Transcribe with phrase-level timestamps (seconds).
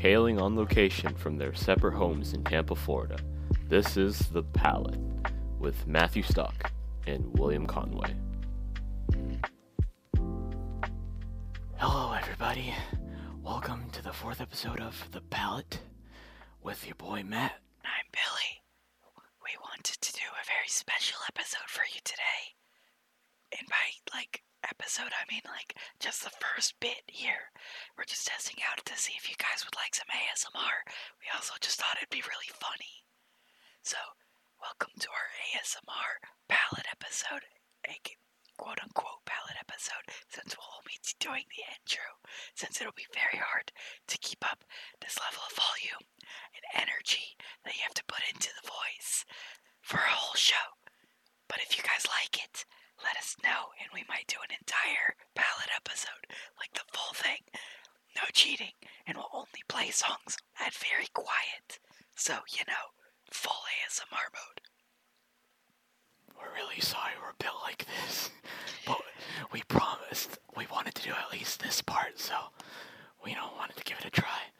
[0.00, 3.18] Hailing on location from their separate homes in Tampa, Florida,
[3.68, 4.98] this is The Palate
[5.58, 6.72] with Mathew Stock
[7.06, 8.14] and William Conway.
[11.76, 12.72] Hello, everybody.
[13.42, 15.80] Welcome to the fourth episode of The Palate
[16.62, 17.60] with your boy Matt.
[17.84, 18.62] I'm Billy.
[19.44, 22.56] We wanted to do a very special episode for you today.
[23.58, 24.44] And by like
[24.90, 27.54] episode, I mean like just the first bit here.
[27.94, 30.82] We're just testing out to see if you guys would like some ASMR.
[31.22, 33.06] We also just thought it'd be really funny.
[33.86, 33.94] So,
[34.58, 36.18] welcome to our ASMR
[36.50, 37.46] palate episode,
[37.86, 37.94] a
[38.58, 42.18] quote unquote palate episode, since we'll only be doing the intro,
[42.58, 43.70] since it'll be very hard
[44.10, 44.66] to keep up
[44.98, 46.02] this level of volume
[46.58, 49.22] and energy that you have to put into the voice
[49.86, 50.74] for a whole show.
[51.46, 52.66] But if you guys like it,
[53.04, 56.24] let us know, and we might do an entire ballad episode,
[56.58, 57.42] like the full thing.
[58.16, 58.74] No cheating,
[59.06, 61.78] and we'll only play songs at very quiet.
[62.16, 62.94] So, you know,
[63.30, 64.60] full ASMR mode.
[66.36, 68.30] We're really sorry we're built like this,
[68.86, 69.00] but
[69.52, 72.34] we promised we wanted to do at least this part, so
[73.24, 74.50] we don't wanted to give it a try,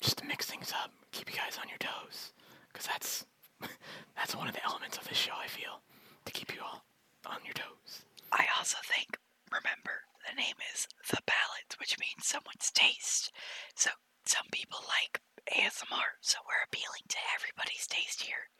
[0.00, 2.32] just to mix things up, keep you guys on your toes,
[2.72, 3.26] because that's
[4.16, 5.32] that's one of the elements of this show.
[5.36, 5.82] I feel
[6.24, 6.84] to keep you all
[7.28, 8.04] on your toes.
[8.32, 9.16] I also think,
[9.52, 13.32] remember, the name is The Palate, which means someone's taste.
[13.74, 13.90] So
[14.24, 18.52] some people like ASMR, so we're appealing to everybody's taste here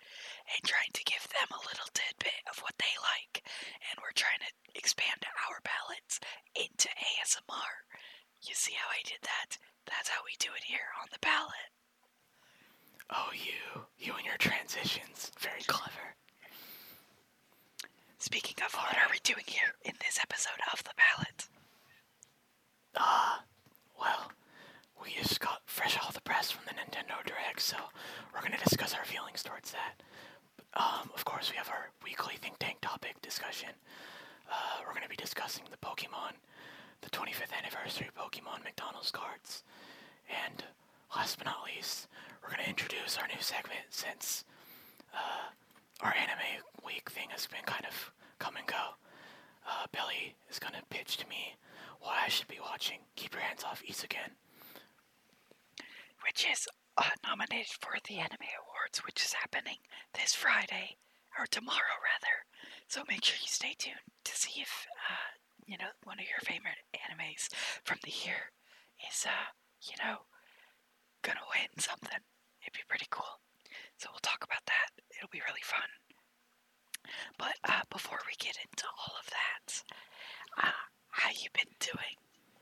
[0.48, 3.44] and trying to give them a little tidbit of what they like.
[3.92, 6.20] And we're trying to expand our palates
[6.56, 6.88] into
[7.20, 7.84] ASMR.
[8.40, 9.58] You see how I did that?
[9.84, 11.72] That's how we do it here on the Palate.
[13.10, 16.16] Oh, you, you and your transitions, very clever.
[18.18, 21.48] Speaking of, what are we doing here in this episode of the Palate?
[22.96, 23.44] Ah,
[23.98, 24.30] well,
[25.02, 27.76] we just got fresh off the press from the Nintendo Direct, so
[28.34, 30.02] we're gonna discuss our feelings towards that.
[30.74, 33.70] Um, of course, we have our weekly think tank topic discussion.
[34.50, 36.32] Uh, we're gonna be discussing the Pokemon,
[37.02, 39.62] the 25th anniversary Pokemon McDonald's cards,
[40.46, 40.64] and
[41.14, 42.08] last but not least,
[42.42, 44.44] we're gonna introduce our new segment since
[45.14, 45.48] uh,
[46.00, 48.94] our anime week thing has been kind of come and go.
[49.68, 51.54] Uh, Billy is gonna pitch to me
[52.00, 52.98] what I should be watching.
[53.16, 54.30] Keep your hands off Eizouken.
[56.24, 56.66] which is
[56.96, 59.76] uh, nominated for the Anime Awards, which is happening
[60.14, 60.96] this Friday,
[61.38, 62.36] or tomorrow rather.
[62.88, 65.36] So make sure you stay tuned to see if, uh,
[65.66, 67.52] you know, one of your favorite animes
[67.84, 68.50] from the year
[69.08, 69.52] is, uh,
[69.82, 70.24] you know,
[71.22, 72.20] gonna win something.
[72.62, 73.40] It'd be pretty cool.
[73.98, 74.88] So we'll talk about that.
[75.16, 75.88] It'll be really fun.
[77.38, 79.82] But uh, before we get into all of that,
[80.62, 80.80] uh,
[81.10, 82.16] how you been doing,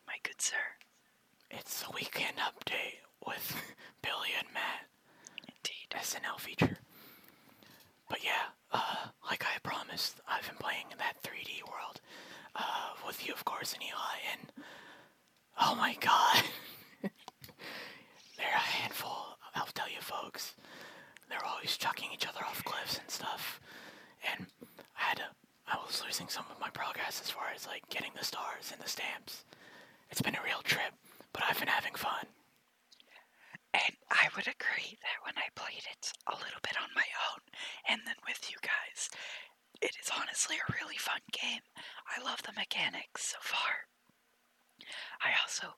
[0.07, 0.77] my good sir?
[1.51, 3.57] It's the weekend update with
[4.03, 4.87] Billy and Matt.
[5.43, 5.91] Indeed.
[5.95, 6.78] SNL feature.
[8.09, 12.01] But yeah, uh, like I promised, I've been playing in that 3D world
[12.55, 14.17] uh, with you, of course, and Eli.
[14.33, 14.65] And
[15.61, 16.45] oh my god,
[17.03, 19.39] they're a handful.
[19.55, 20.55] I'll tell you, folks.
[21.28, 23.61] They're always chucking each other off cliffs and stuff.
[24.33, 24.47] And
[24.97, 25.25] I had to.
[25.69, 28.81] I was losing some of my progress as far as like getting the stars and
[28.81, 29.45] the stamps.
[30.11, 30.95] It's been a real trip,
[31.33, 32.27] but I've been having fun.
[33.75, 37.41] And I would agree that when I played it a little bit on my own
[37.89, 39.11] and then with you guys,
[39.83, 41.65] it is honestly a really fun game.
[42.13, 43.89] I love the mechanics so far.
[45.25, 45.69] I also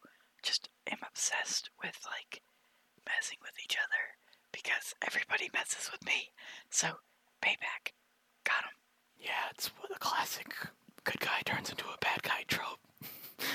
[0.43, 2.43] just am obsessed with like
[3.07, 4.19] messing with each other
[4.51, 6.31] because everybody messes with me.
[6.71, 6.89] So,
[7.41, 7.95] payback.
[8.43, 8.75] Got him.
[9.21, 10.53] Yeah, it's what a classic
[11.05, 12.81] good guy turns into a bad guy trope.
[13.39, 13.47] we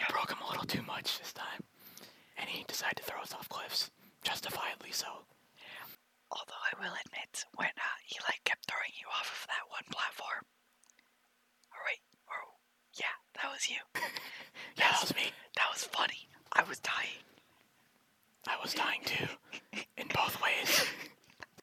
[0.00, 0.04] Yeah.
[0.10, 1.64] broke him a little too much this time.
[2.36, 3.90] And he decided to throw us off cliffs.
[4.22, 5.24] Justifiably so.
[6.32, 9.84] Although I will admit, when uh, he like kept throwing you off of that one
[9.92, 10.44] platform.
[11.72, 12.38] Or wait, or
[12.96, 13.80] yeah, that was you.
[14.78, 15.28] Yeah, that was me.
[15.56, 16.28] That was funny.
[16.52, 17.20] I was dying.
[18.48, 19.26] I was dying too.
[19.98, 20.86] In both ways.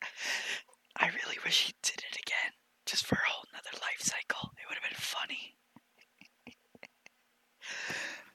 [0.98, 2.54] I really wish he did it again,
[2.86, 4.52] just for a whole nother life cycle.
[4.58, 5.56] It would have been funny.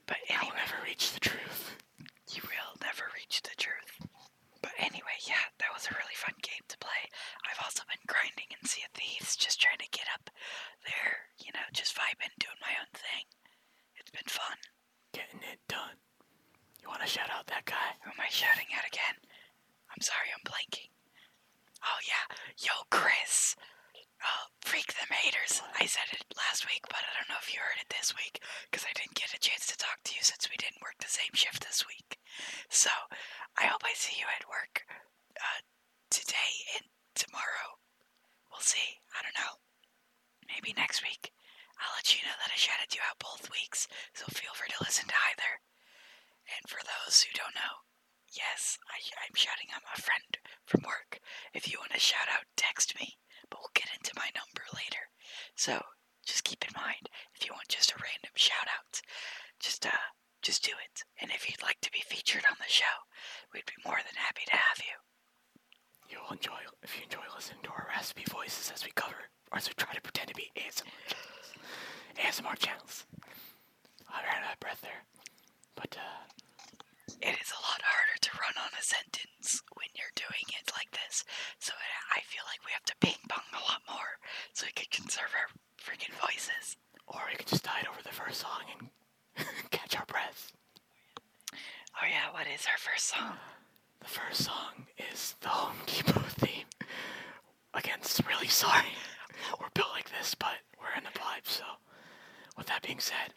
[0.06, 1.76] but I will never reach the truth.
[2.32, 3.93] you will never reach the truth.
[4.78, 7.02] Anyway, yeah, that was a really fun game to play.
[7.46, 10.30] I've also been grinding in Sea of Thieves, just trying to get up
[10.84, 13.24] there, you know, just vibing, doing my own thing.
[13.96, 14.58] It's been fun.
[15.12, 15.96] Getting it done.
[16.82, 17.96] You want to shout out that guy?
[18.02, 19.16] Who am I shouting at again?
[19.90, 20.90] I'm sorry, I'm blanking.
[21.84, 22.24] Oh yeah,
[22.58, 23.56] yo Chris.
[24.24, 25.60] Oh, freak them haters.
[25.78, 28.40] I said it last week, but I don't know if you heard it this week
[28.70, 31.12] because I didn't get a chance to talk to you since we didn't work the
[31.12, 32.18] same shift this week.
[32.70, 32.90] So,
[33.60, 34.82] I hope I see you at work
[35.36, 35.60] uh,
[36.10, 37.78] today and tomorrow.
[38.50, 38.98] We'll see.
[39.12, 39.60] I don't know.
[40.48, 41.30] Maybe next week.
[41.80, 44.84] I'll let you know that I shouted you out both weeks, so feel free to
[44.84, 45.52] listen to either.
[46.48, 47.82] And for those who don't know,
[48.30, 51.18] yes, I, I'm shouting out my friend from work.
[51.52, 53.18] If you want to shout out, text me,
[53.50, 55.10] but we'll get into my number later.
[55.56, 55.80] So
[56.24, 59.00] just keep in mind, if you want just a random shout out,
[59.60, 60.06] just uh,
[60.42, 61.04] just do it.
[61.20, 62.94] And if you'd like to be featured on the show,
[63.52, 64.96] we'd be more than happy to have you.
[66.08, 69.68] You'll enjoy if you enjoy listening to our raspy voices as we cover, or as
[69.68, 71.48] we try to pretend to be ASMR channels.
[72.20, 73.06] ASMR channels.
[74.08, 75.04] I ran out of breath there,
[75.74, 76.24] but uh,
[77.24, 80.90] It is a lot harder to run on a sentence when you're doing it like
[80.92, 81.24] this.
[81.58, 84.20] So I I feel like we have to ping pong a lot more
[84.52, 85.48] so we can conserve our
[85.80, 86.76] freaking voices.
[87.08, 88.88] or we could just dive over the first song and
[89.70, 90.52] catch our breath.
[91.52, 93.36] Oh yeah, what is our first song?
[94.00, 96.68] The first song is the Home Depot theme.
[97.72, 98.92] Again, s- really sorry.
[99.60, 101.64] We're built like this, but we're in the vibe, so.
[102.56, 103.34] With that being said,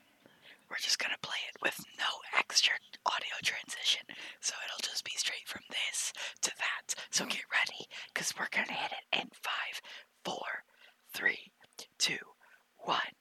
[0.69, 2.05] We're just gonna play it with no
[2.37, 2.73] extra
[3.05, 4.03] audio transition,
[4.41, 6.95] so it'll just be straight from this to that.
[7.09, 9.81] So get ready, cause we're gonna hit it in five,
[10.25, 10.63] four,
[11.13, 11.51] three,
[11.97, 12.19] two,
[12.77, 13.15] one.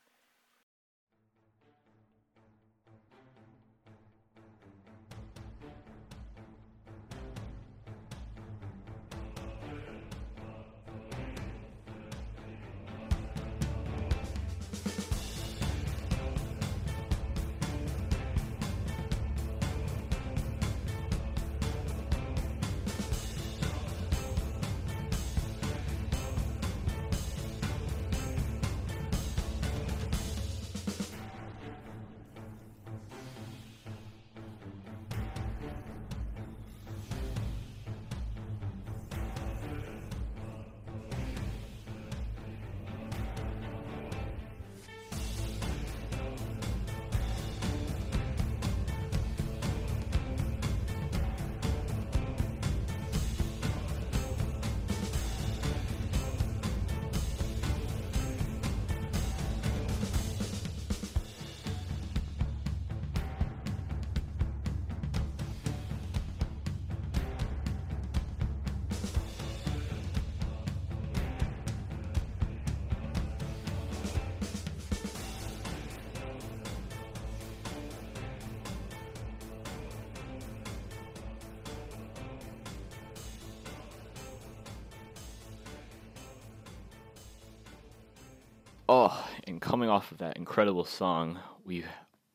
[88.89, 91.85] Oh, and coming off of that incredible song, we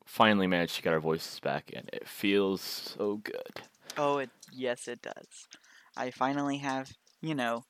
[0.05, 3.61] finally managed to get our voices back, and it feels so good.
[3.97, 5.47] Oh, it yes, it does.
[5.95, 7.63] I finally have, you know,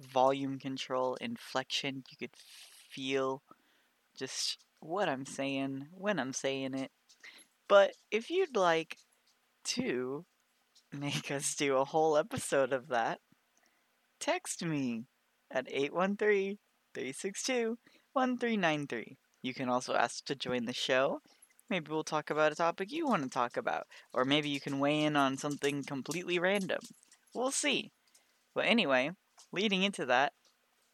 [0.00, 2.02] volume control, inflection.
[2.10, 2.36] You could
[2.90, 3.42] feel
[4.16, 6.90] just what I'm saying when I'm saying it.
[7.68, 8.96] But if you'd like
[9.64, 10.24] to
[10.92, 13.20] make us do a whole episode of that,
[14.18, 15.04] text me
[15.52, 16.58] at 813
[16.94, 17.78] 362
[18.14, 19.16] 1393.
[19.42, 21.20] You can also ask to join the show.
[21.68, 23.86] Maybe we'll talk about a topic you want to talk about.
[24.12, 26.78] Or maybe you can weigh in on something completely random.
[27.34, 27.90] We'll see.
[28.54, 29.10] But anyway,
[29.50, 30.32] leading into that,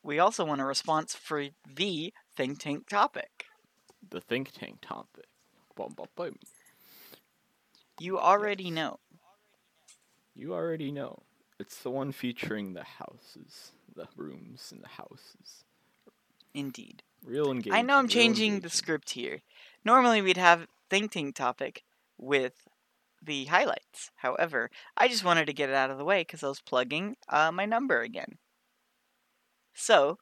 [0.03, 3.45] we also want a response for the think tank topic.
[4.09, 5.27] The think tank topic.
[5.77, 6.37] Boom, boom, boom.
[8.01, 8.99] You already know.
[10.35, 11.23] You already know.
[11.59, 15.65] It's the one featuring the houses, the rooms in the houses.
[16.55, 17.03] Indeed.
[17.25, 17.73] Real engaging.
[17.73, 19.41] I know I'm changing the script here.
[19.85, 21.83] Normally we'd have think tank topic
[22.19, 22.55] with
[23.23, 24.11] the highlights.
[24.17, 27.17] However, I just wanted to get it out of the way because I was plugging
[27.29, 28.39] uh, my number again.
[29.75, 30.19] So,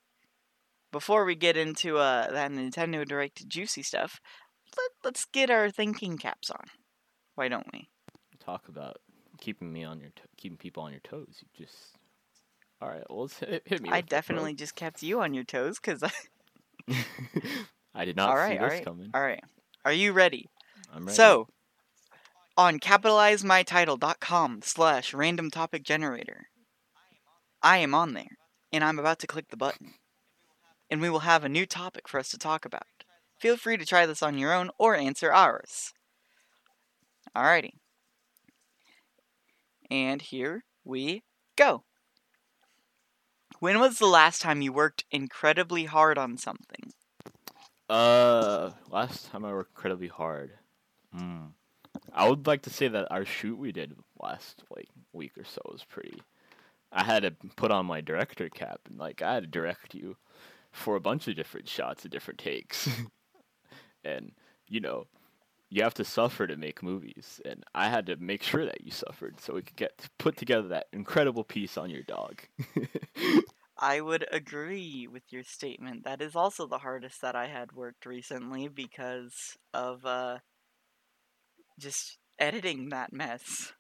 [0.93, 4.21] before we get into uh, that Nintendo Direct juicy stuff,
[4.77, 6.65] let, let's get our thinking caps on.
[7.35, 7.89] Why don't we?
[8.45, 8.99] Talk about
[9.41, 11.43] keeping me on your to- keeping people on your toes.
[11.43, 11.77] You just.
[12.81, 13.91] All right, well, let's hit, hit me.
[13.91, 14.17] I with it, bro.
[14.17, 16.11] definitely just kept you on your toes because I.
[17.95, 19.11] I did not all see all this right, coming.
[19.15, 19.43] all right.
[19.85, 20.49] Are you ready?
[20.93, 21.17] I'm ready.
[21.17, 21.49] So,
[22.57, 26.49] on capitalizemytitle.com slash random topic generator,
[27.63, 28.37] I am on there,
[28.73, 29.95] and I'm about to click the button.
[30.91, 32.83] And we will have a new topic for us to talk about.
[33.39, 35.93] Feel free to try this on your own or answer ours.
[37.37, 37.73] Alrighty.
[39.91, 41.23] And here we
[41.57, 41.85] go.
[43.61, 46.93] When was the last time you worked incredibly hard on something?
[47.89, 50.53] Uh, last time I worked incredibly hard.
[51.13, 51.47] Hmm.
[52.13, 55.61] I would like to say that our shoot we did last like week or so
[55.71, 56.23] was pretty.
[56.93, 60.17] I had to put on my director cap and like I had to direct you
[60.71, 62.89] for a bunch of different shots and different takes,
[64.05, 64.33] and
[64.69, 65.07] you know
[65.71, 68.91] you have to suffer to make movies, and I had to make sure that you
[68.91, 72.41] suffered so we could get to put together that incredible piece on your dog.
[73.79, 76.05] I would agree with your statement.
[76.05, 80.39] That is also the hardest that I had worked recently because of uh
[81.79, 83.73] just editing that mess.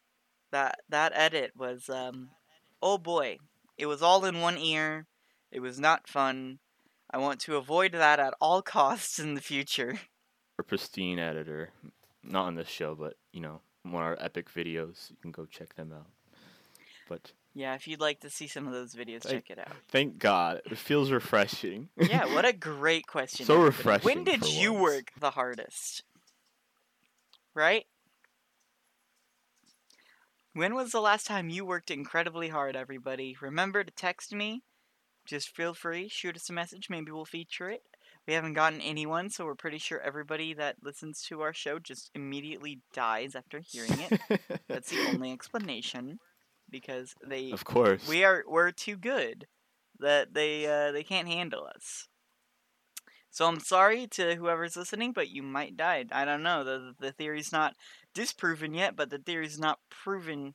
[0.52, 2.28] That that edit was um
[2.80, 3.38] oh boy.
[3.76, 5.07] It was all in one ear.
[5.50, 6.59] It was not fun.
[7.11, 9.99] I want to avoid that at all costs in the future.
[10.59, 11.71] Our pristine editor,
[12.25, 15.11] not on this show, but you know, one of our epic videos.
[15.11, 16.07] You can go check them out.
[17.09, 19.73] But Yeah, if you'd like to see some of those videos, Thank- check it out.
[19.88, 21.88] thank God, it feels refreshing.
[21.97, 23.47] Yeah, what a great question.
[23.47, 23.77] So everybody.
[23.77, 24.83] refreshing When did you once.
[24.83, 26.03] work the hardest?
[27.55, 27.87] Right?
[30.55, 33.37] When was the last time you worked incredibly hard, everybody?
[33.41, 34.62] Remember to text me.
[35.25, 36.88] Just feel free, shoot us a message.
[36.91, 37.83] Maybe we'll feature it.
[38.29, 42.11] We haven't gotten anyone, so we're pretty sure everybody that listens to our show just
[42.15, 44.41] immediately dies after hearing it.
[44.69, 46.19] That's the only explanation.
[46.69, 48.07] Because they of course.
[48.07, 49.47] we are we're too good
[49.99, 52.07] that they uh, they can't handle us.
[53.31, 56.05] So I'm sorry to whoever's listening, but you might die.
[56.13, 56.65] I don't know.
[56.65, 57.77] The the theory's not
[58.13, 60.53] disproven yet, but the theory's not proven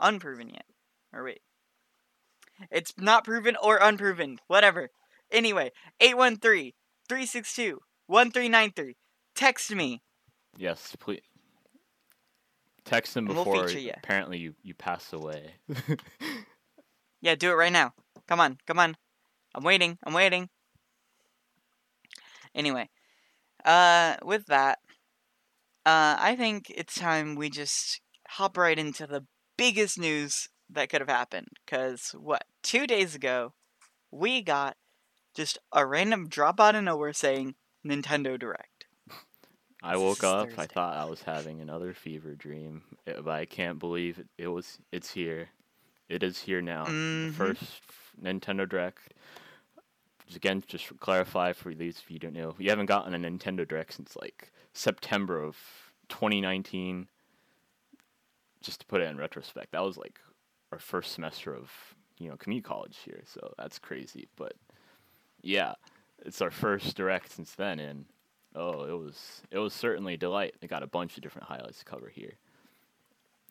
[0.00, 0.64] unproven yet.
[1.12, 1.42] Or wait.
[2.70, 4.38] It's not proven or unproven.
[4.46, 4.88] Whatever.
[5.30, 6.72] Anyway, 813
[7.08, 8.96] 362 1393.
[9.34, 10.02] Text me.
[10.56, 11.22] Yes, please.
[12.84, 13.92] Text him we'll before feature ya.
[13.96, 15.54] apparently you, you pass away.
[17.24, 17.94] Yeah, do it right now.
[18.28, 18.98] Come on, come on.
[19.54, 19.96] I'm waiting.
[20.04, 20.50] I'm waiting.
[22.54, 22.90] Anyway,
[23.64, 24.78] uh, with that,
[25.86, 29.24] uh, I think it's time we just hop right into the
[29.56, 31.48] biggest news that could have happened.
[31.66, 32.44] Cause what?
[32.62, 33.54] Two days ago,
[34.10, 34.76] we got
[35.34, 38.86] just a random drop out of nowhere saying Nintendo Direct.
[39.82, 40.48] I woke up.
[40.56, 44.48] I thought I was having another fever dream, eh, but I can't believe it, it
[44.48, 44.78] was.
[44.92, 45.50] It's here.
[46.08, 46.84] It is here now.
[46.84, 46.92] The
[47.28, 47.34] Mhm.
[47.34, 47.82] first
[48.22, 49.12] Nintendo Direct.
[50.34, 53.68] Again, just to clarify for these of you don't know, we haven't gotten a Nintendo
[53.68, 55.56] Direct since like September of
[56.08, 57.08] 2019.
[58.62, 60.18] Just to put it in retrospect, that was like
[60.72, 61.70] our first semester of
[62.18, 64.28] you know community college here, so that's crazy.
[64.36, 64.54] But
[65.44, 65.74] yeah,
[66.24, 68.06] it's our first Direct since then, and
[68.54, 70.54] Oh, it was it was certainly a delight.
[70.60, 72.34] They got a bunch of different highlights to cover here.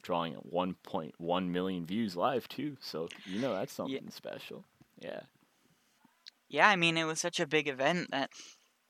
[0.02, 4.64] Drawing at 1.1 million views live too, so you know that's something special.
[5.00, 5.22] Yeah.
[6.50, 8.30] Yeah, I mean, it was such a big event that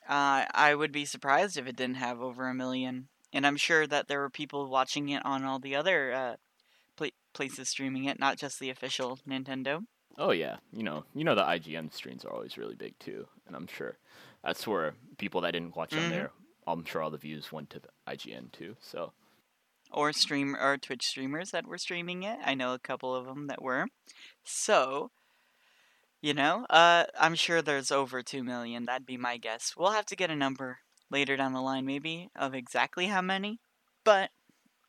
[0.07, 3.07] uh, I would be surprised if it didn't have over a million.
[3.31, 6.35] And I'm sure that there were people watching it on all the other uh,
[6.97, 9.85] pla- places streaming it, not just the official Nintendo.
[10.17, 13.55] Oh yeah, you know, you know the IGN streams are always really big too, and
[13.55, 13.97] I'm sure
[14.43, 15.97] that's where people that didn't watch Mhm.
[15.97, 16.31] on there,
[16.67, 18.75] I'm sure all the views went to the IGN too.
[18.79, 19.13] So
[19.91, 22.37] Or stream or Twitch streamers that were streaming it.
[22.43, 23.87] I know a couple of them that were.
[24.43, 25.11] So,
[26.21, 28.85] you know, uh, I'm sure there's over two million.
[28.85, 29.75] That'd be my guess.
[29.75, 30.79] We'll have to get a number
[31.09, 33.59] later down the line, maybe, of exactly how many.
[34.03, 34.31] But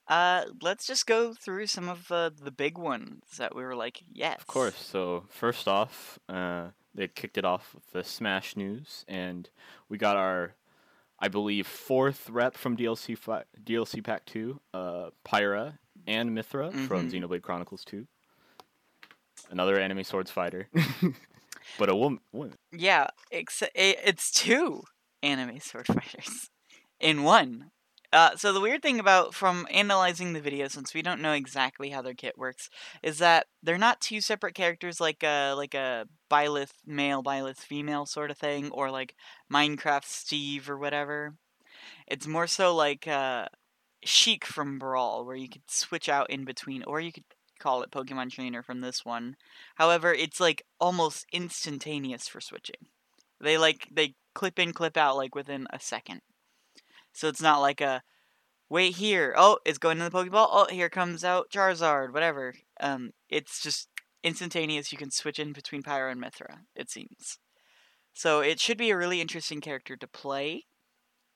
[0.09, 4.03] uh, let's just go through some of uh, the big ones that we were like,
[4.13, 4.77] yes, Of course.
[4.77, 9.49] So first off, uh, they kicked it off with the Smash news, and
[9.89, 10.55] we got our,
[11.19, 17.09] I believe, fourth rep from DLC fi- DLC Pack Two, uh, Pyra and Mythra from
[17.09, 17.13] Mhm.
[17.23, 18.07] Xenoblade Chronicles Two.
[19.51, 20.69] Another anime swords fighter,
[21.79, 22.21] but a woman.
[22.33, 22.55] woman.
[22.73, 24.85] Yeah, it's it's two
[25.23, 26.51] anime sword fighters
[27.01, 27.71] in one.
[28.15, 31.91] Uh, so the weird thing about from analyzing the video, since we don't know exactly
[31.91, 32.71] how their kit works,
[33.03, 38.07] is that they're not two separate characters like a like a Byleth male, Byleth female
[38.07, 39.17] sort of thing, or like
[39.53, 41.35] Minecraft Steve or whatever.
[42.07, 43.47] It's more so like uh,
[44.05, 47.25] Sheik from Brawl, where you could switch out in between, or you could
[47.59, 49.35] call it Pokemon Trainer from this one.
[49.75, 52.87] However, it's like almost instantaneous for switching.
[53.41, 56.21] They like they clip in, clip out like within a second.
[57.15, 58.03] So it's not like a
[58.69, 59.35] wait here.
[59.37, 60.49] Oh, it's going to the Pokeball.
[60.51, 62.13] Oh, here comes out Charizard.
[62.13, 62.55] Whatever.
[62.81, 63.89] Um, it's just
[64.23, 64.93] instantaneous.
[64.93, 66.59] You can switch in between Pyra and Mythra.
[66.75, 67.39] It seems.
[68.13, 70.65] So it should be a really interesting character to play.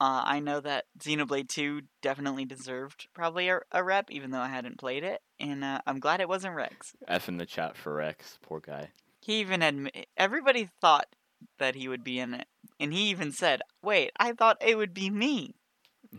[0.01, 4.49] Uh, I know that Xenoblade 2 definitely deserved probably a, a rep, even though I
[4.49, 6.95] hadn't played it, and uh, I'm glad it wasn't Rex.
[7.09, 8.39] F in the chat for Rex.
[8.41, 8.91] Poor guy.
[9.21, 11.17] He even admit everybody thought
[11.59, 12.47] that he would be in it,
[12.79, 15.57] and he even said, "Wait, I thought it would be me."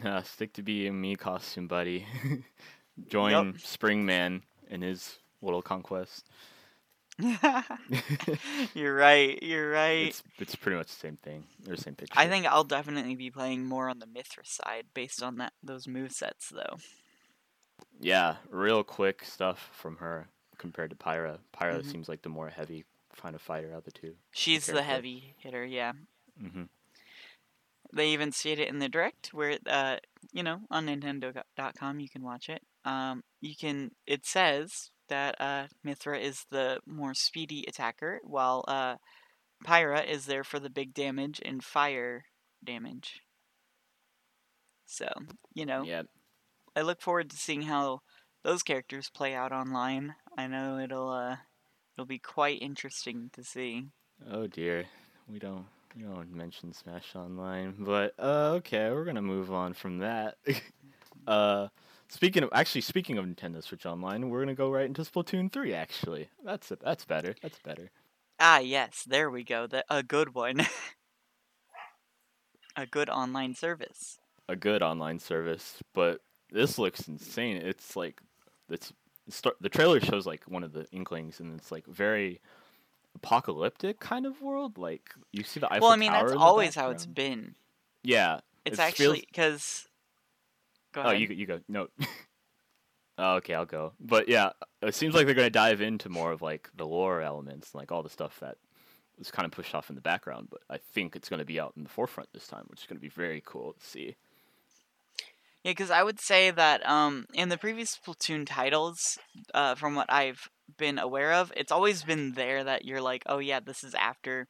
[0.04, 2.06] Uh, stick to being a Mii costume, buddy.
[3.10, 6.28] Join Spring Man in his little conquest.
[8.74, 9.42] you're right.
[9.44, 10.08] You're right.
[10.08, 11.44] It's it's pretty much the same thing.
[11.64, 12.14] They're the same picture.
[12.18, 15.88] I think I'll definitely be playing more on the Mythra side based on that those
[15.88, 16.78] move sets though.
[18.00, 20.28] Yeah, real quick stuff from her
[20.58, 21.40] compared to Pyra.
[21.54, 21.86] Pyra Mhm.
[21.92, 22.86] seems like the more heavy
[23.18, 24.16] kind of fighter out of the two.
[24.32, 25.94] She's the heavy hitter, yeah.
[26.40, 26.64] hmm
[27.94, 29.98] They even state it in the direct where uh
[30.32, 32.62] you know, on nintendo.com you can watch it.
[32.86, 38.96] Um you can it says that uh Mythra is the more speedy attacker while uh
[39.66, 42.26] Pyra is there for the big damage and fire
[42.64, 43.22] damage.
[44.86, 45.08] So,
[45.54, 46.04] you know, Yeah,
[46.76, 48.02] I look forward to seeing how
[48.44, 50.16] those characters play out online.
[50.38, 51.38] I know it'll uh
[51.96, 53.88] it'll be quite interesting to see.
[54.32, 54.86] Oh dear,
[55.28, 55.66] we don't
[55.96, 60.38] we don't mention Smash Online, but uh, okay, we're gonna move on from that.
[61.28, 61.68] uh,
[62.08, 65.74] speaking of actually speaking of Nintendo Switch Online, we're gonna go right into Splatoon three.
[65.74, 66.80] Actually, that's it.
[66.84, 67.36] That's better.
[67.42, 67.92] That's better.
[68.40, 69.68] Ah, yes, there we go.
[69.68, 70.62] The, a good one.
[72.76, 74.20] a good online service.
[74.48, 77.58] A good online service, but this looks insane.
[77.58, 78.22] It's like
[78.70, 78.94] it's
[79.30, 82.42] start the trailer shows like one of the inklings, and it's like very
[83.16, 84.78] apocalyptic kind of world.
[84.78, 87.56] Like you see the Eiffel well, I mean, Tower that's always how it's been.
[88.04, 89.88] Yeah, It's It actually because.
[90.92, 91.60] Go Oh, you go- you go.
[91.68, 91.88] No.
[93.18, 93.94] oh, okay, I'll go.
[94.00, 94.52] But yeah,
[94.82, 97.92] it seems like they're going to dive into more of like the lore elements, like
[97.92, 98.58] all the stuff that
[99.20, 100.48] was kind of pushed off in the background.
[100.50, 102.88] But I think it's going to be out in the forefront this time, which is
[102.88, 104.16] going to be very cool to see.
[105.64, 109.20] Yeah, because I would say that um, in the previous Splatoon titles,
[109.54, 113.40] uh, from what I've been aware of, it's always been there that you're like, oh
[113.40, 114.48] yeah, this is after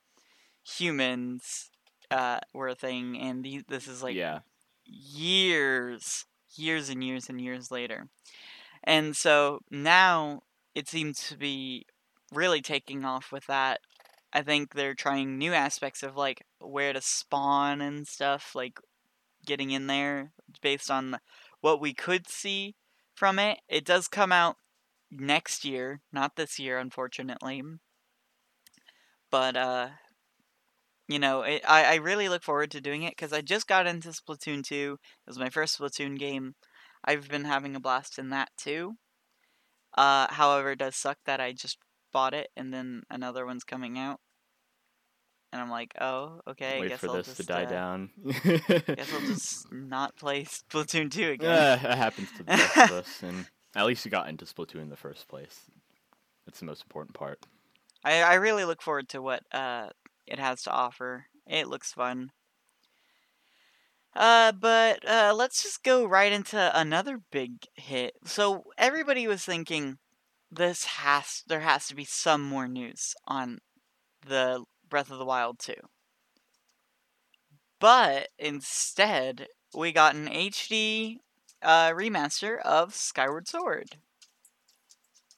[0.64, 1.70] humans
[2.12, 4.40] uh, were a thing, and the- this is like yeah,
[4.86, 8.08] years, years and years and years later.
[8.84, 10.42] And so now
[10.76, 11.86] it seems to be
[12.34, 13.82] really taking off with that.
[14.32, 18.80] I think they're trying new aspects of like where to spawn and stuff, like
[19.46, 21.20] getting in there based on
[21.62, 22.76] what we could see
[23.16, 23.60] from it.
[23.68, 24.58] It does come out
[25.12, 27.62] next year, not this year, unfortunately.
[29.32, 29.90] But uh,
[31.08, 33.88] you know, it, I I really look forward to doing it because I just got
[33.88, 34.98] into Splatoon two.
[35.28, 36.56] It was my first Splatoon game.
[37.04, 38.96] I've been having a blast in that too.
[39.98, 41.78] Uh, however, it does suck that I just
[42.12, 44.20] bought it and then another one's coming out,
[45.52, 46.78] and I'm like, oh, okay.
[46.78, 48.10] I wait guess for I'll this just, to die uh, down.
[48.44, 51.50] Guess I'll just not play Splatoon two again.
[51.50, 53.46] Yeah, it happens to the best of us, and
[53.76, 55.70] at least you got into Splatoon in the first place.
[56.46, 57.40] That's the most important part.
[58.04, 59.90] I, I really look forward to what uh,
[60.26, 61.26] it has to offer.
[61.46, 62.32] It looks fun.
[64.16, 68.16] Uh, but uh, let's just go right into another big hit.
[68.26, 69.98] So everybody was thinking
[70.52, 73.60] this has there has to be some more news on
[74.26, 75.74] the Breath of the Wild 2.
[77.80, 81.18] But instead, we got an HD
[81.62, 83.98] uh, remaster of Skyward Sword.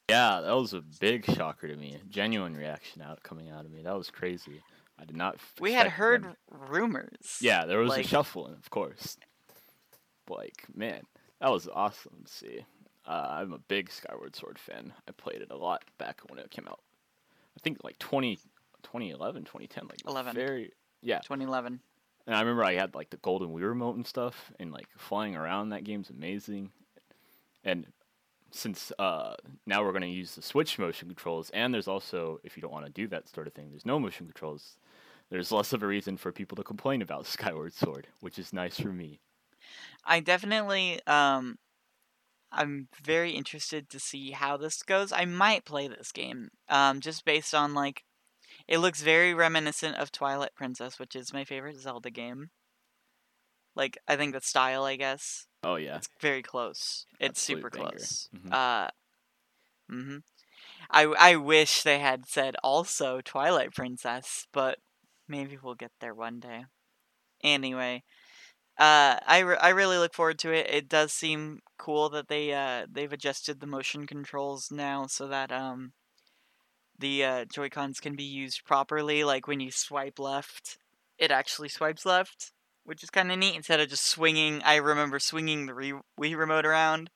[0.09, 1.97] Yeah, that was a big shocker to me.
[2.09, 3.81] Genuine reaction out coming out of me.
[3.83, 4.61] That was crazy.
[4.99, 5.37] I did not.
[5.59, 7.37] We had heard them- rumors.
[7.39, 9.17] Yeah, there was like- a shuffling, of course.
[10.29, 11.01] Like, man,
[11.39, 12.65] that was awesome to see.
[13.05, 14.93] Uh, I'm a big Skyward Sword fan.
[15.07, 16.79] I played it a lot back when it came out.
[17.57, 18.35] I think like 20,
[18.83, 20.35] 2011, 2010, like 11.
[20.35, 21.19] very yeah.
[21.19, 21.79] 2011.
[22.25, 25.35] And I remember I had like the golden Wii remote and stuff, and like flying
[25.35, 26.71] around that game's amazing.
[27.63, 27.87] And
[28.51, 32.61] since uh, now we're gonna use the Switch motion controls, and there's also if you
[32.61, 34.77] don't want to do that sort of thing, there's no motion controls.
[35.29, 38.79] There's less of a reason for people to complain about Skyward Sword, which is nice
[38.79, 39.19] for me.
[40.05, 41.57] I definitely um
[42.53, 45.13] I'm very interested to see how this goes.
[45.13, 48.03] I might play this game um just based on like
[48.67, 52.49] it looks very reminiscent of Twilight Princess, which is my favorite Zelda game.
[53.75, 57.05] Like I think the style, I guess, Oh yeah, it's very close.
[57.19, 57.89] It's Absolute super banger.
[57.89, 58.29] close.
[58.35, 58.53] Mhm.
[58.53, 58.89] Uh
[59.91, 60.23] mhm.
[60.89, 64.79] I I wish they had said also Twilight Princess, but
[65.27, 66.65] maybe we'll get there one day.
[67.43, 68.03] Anyway,
[68.79, 70.69] uh, I, re- I really look forward to it.
[70.69, 75.51] It does seem cool that they uh they've adjusted the motion controls now so that
[75.51, 75.93] um
[77.01, 79.23] the uh, Joy Cons can be used properly.
[79.23, 80.77] Like when you swipe left,
[81.17, 82.51] it actually swipes left,
[82.85, 84.61] which is kind of neat instead of just swinging.
[84.63, 87.09] I remember swinging the re- Wii remote around,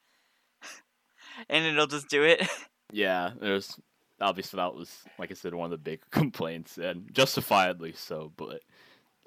[1.49, 2.45] and it'll just do it.
[2.91, 3.31] yeah.
[3.39, 3.79] There's
[4.19, 8.33] obviously that was like I said one of the big complaints, and justifiably so.
[8.35, 8.61] But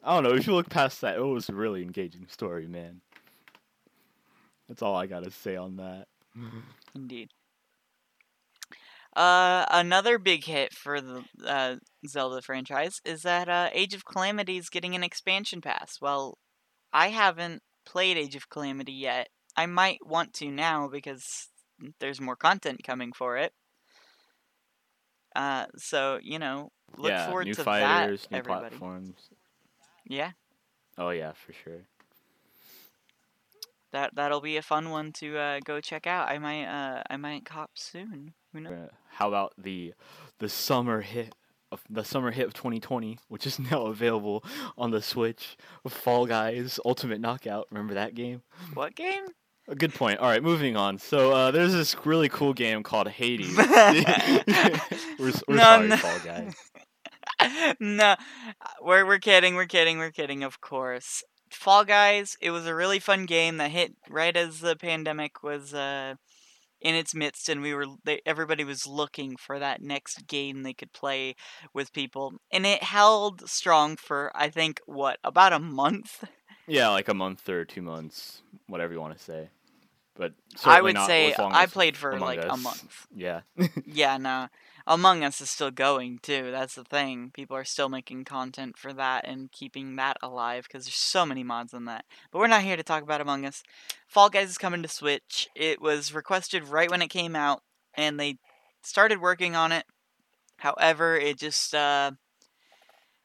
[0.02, 3.00] I don't know if you look past that, it was a really engaging story, man.
[4.68, 6.08] That's all I gotta say on that.
[6.94, 7.30] Indeed.
[9.18, 11.74] Uh, another big hit for the uh,
[12.06, 15.98] Zelda franchise is that uh, Age of Calamity is getting an expansion pass.
[16.00, 16.38] Well,
[16.92, 19.28] I haven't played Age of Calamity yet.
[19.56, 21.48] I might want to now because
[21.98, 23.52] there's more content coming for it.
[25.34, 28.68] Uh, so you know, look yeah, forward new to fighters, that, new everybody.
[28.76, 29.30] platforms.
[30.06, 30.30] Yeah,
[30.96, 31.86] Oh yeah, for sure.
[33.92, 36.28] that that'll be a fun one to uh, go check out.
[36.28, 38.34] I might uh, I might cop soon.
[38.52, 38.72] Who knows?
[38.72, 39.94] Uh, How about the
[40.38, 41.34] the summer hit
[41.70, 44.44] of the summer hit of 2020, which is now available
[44.76, 45.56] on the Switch?
[45.86, 47.66] Fall Guys Ultimate Knockout.
[47.70, 48.42] Remember that game?
[48.74, 49.26] What game?
[49.70, 50.18] A good point.
[50.20, 50.96] All right, moving on.
[50.98, 53.54] So uh, there's this really cool game called Hades.
[53.56, 55.96] we're we're No, sorry, no.
[55.98, 56.54] Fall Guys.
[57.78, 58.16] no,
[58.82, 60.42] we're we're kidding, we're kidding, we're kidding.
[60.42, 62.36] Of course, Fall Guys.
[62.40, 66.14] It was a really fun game that hit right as the pandemic was uh,
[66.80, 70.74] in its midst, and we were they, everybody was looking for that next game they
[70.74, 71.34] could play
[71.72, 76.24] with people, and it held strong for I think what about a month.
[76.66, 79.48] Yeah, like a month or two months, whatever you want to say.
[80.14, 83.06] But I would say I played for Among like a month.
[83.14, 83.40] Yeah.
[83.86, 84.48] Yeah, no.
[84.90, 86.50] Among Us is still going too.
[86.50, 87.30] That's the thing.
[87.34, 91.44] People are still making content for that and keeping that alive because there's so many
[91.44, 92.06] mods on that.
[92.32, 93.62] But we're not here to talk about Among Us.
[94.06, 95.46] Fall Guys is coming to Switch.
[95.54, 97.60] It was requested right when it came out,
[97.98, 98.38] and they
[98.82, 99.84] started working on it.
[100.56, 102.12] However, it just uh,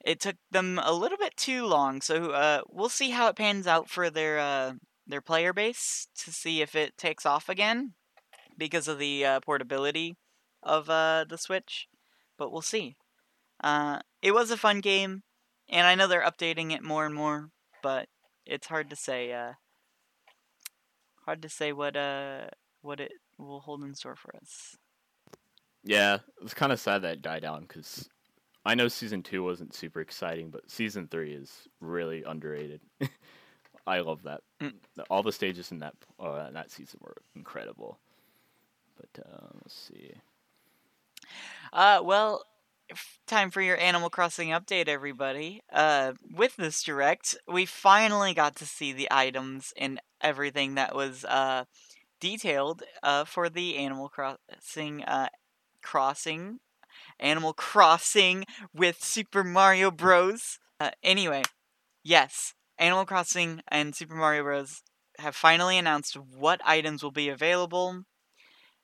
[0.03, 2.01] it took them a little bit too long.
[2.01, 4.73] So uh, we'll see how it pans out for their uh,
[5.07, 7.93] their player base to see if it takes off again
[8.57, 10.17] because of the uh, portability
[10.63, 11.87] of uh, the Switch,
[12.37, 12.95] but we'll see.
[13.63, 15.23] Uh, it was a fun game,
[15.69, 17.49] and I know they're updating it more and more,
[17.81, 18.07] but
[18.45, 19.31] it's hard to say.
[19.31, 19.53] Uh,
[21.25, 22.45] hard to say what uh
[22.81, 24.75] what it will hold in store for us.
[25.83, 28.09] Yeah, it's kind of sad that it died down because
[28.65, 32.81] I know season two wasn't super exciting, but season three is really underrated.
[33.87, 34.41] I love that.
[34.61, 34.73] Mm.
[35.09, 37.99] All the stages in that uh, in that season were incredible.
[38.95, 40.13] But uh, let's see.
[41.71, 42.43] Uh, well,
[43.27, 45.61] time for your Animal Crossing update, everybody.
[45.71, 51.25] Uh, with this direct, we finally got to see the items and everything that was
[51.25, 51.65] uh
[52.21, 55.27] detailed uh for the Animal Crossing uh
[55.81, 56.59] crossing
[57.19, 60.59] Animal Crossing with Super Mario Bros.
[60.79, 61.43] Uh, anyway,
[62.03, 64.81] yes, Animal Crossing and Super Mario Bros.
[65.19, 68.03] have finally announced what items will be available.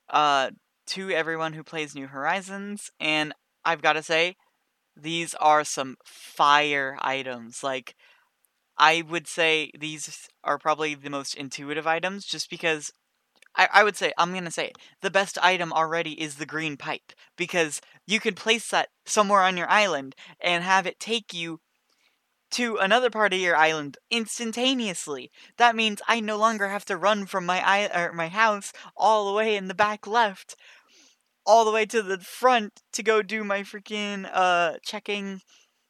[0.10, 0.52] Uh,
[0.90, 4.36] to everyone who plays New Horizons, and I've got to say,
[4.96, 7.64] these are some fire items.
[7.64, 7.96] Like,
[8.78, 12.92] I would say these are probably the most intuitive items, just because
[13.56, 16.46] I, I would say, I'm going to say, it, the best item already is the
[16.46, 21.34] green pipe, because you can place that somewhere on your island and have it take
[21.34, 21.60] you
[22.52, 25.30] to another part of your island instantaneously.
[25.58, 29.38] That means I no longer have to run from my I- my house all the
[29.38, 30.56] way in the back left
[31.50, 35.42] all the way to the front to go do my freaking uh checking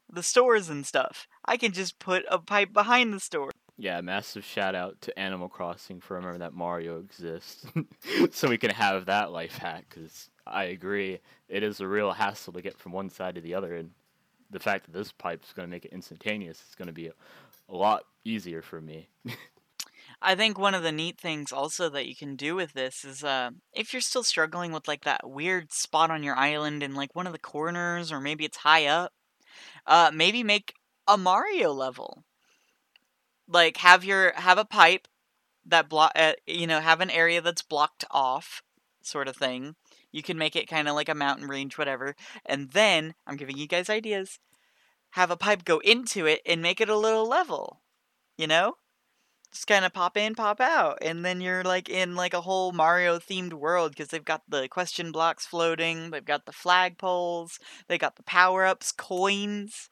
[0.09, 1.27] the stores and stuff.
[1.43, 3.51] I can just put a pipe behind the store.
[3.77, 7.65] Yeah, massive shout out to Animal Crossing for remembering that Mario exists,
[8.31, 9.85] so we can have that life hack.
[9.89, 11.19] Because I agree,
[11.49, 13.91] it is a real hassle to get from one side to the other, and
[14.49, 17.07] the fact that this pipe is going to make it instantaneous is going to be
[17.07, 17.13] a,
[17.69, 19.09] a lot easier for me.
[20.21, 23.23] I think one of the neat things also that you can do with this is
[23.23, 27.15] uh if you're still struggling with like that weird spot on your island in like
[27.15, 29.13] one of the corners or maybe it's high up,
[29.87, 30.73] uh maybe make
[31.07, 32.23] a Mario level.
[33.47, 35.07] Like have your have a pipe
[35.65, 38.61] that block uh, you know have an area that's blocked off
[39.01, 39.75] sort of thing.
[40.11, 42.15] You can make it kind of like a mountain range whatever.
[42.45, 44.39] And then I'm giving you guys ideas.
[45.11, 47.81] Have a pipe go into it and make it a little level.
[48.37, 48.75] You know?
[49.51, 52.71] Just kind of pop in, pop out, and then you're like in like a whole
[52.71, 57.97] Mario themed world because they've got the question blocks floating, they've got the flagpoles, they
[57.97, 59.89] got the power ups, coins.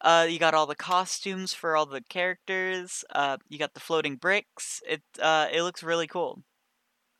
[0.00, 3.04] Uh, you got all the costumes for all the characters.
[3.12, 4.80] Uh, you got the floating bricks.
[4.88, 6.42] It uh, it looks really cool.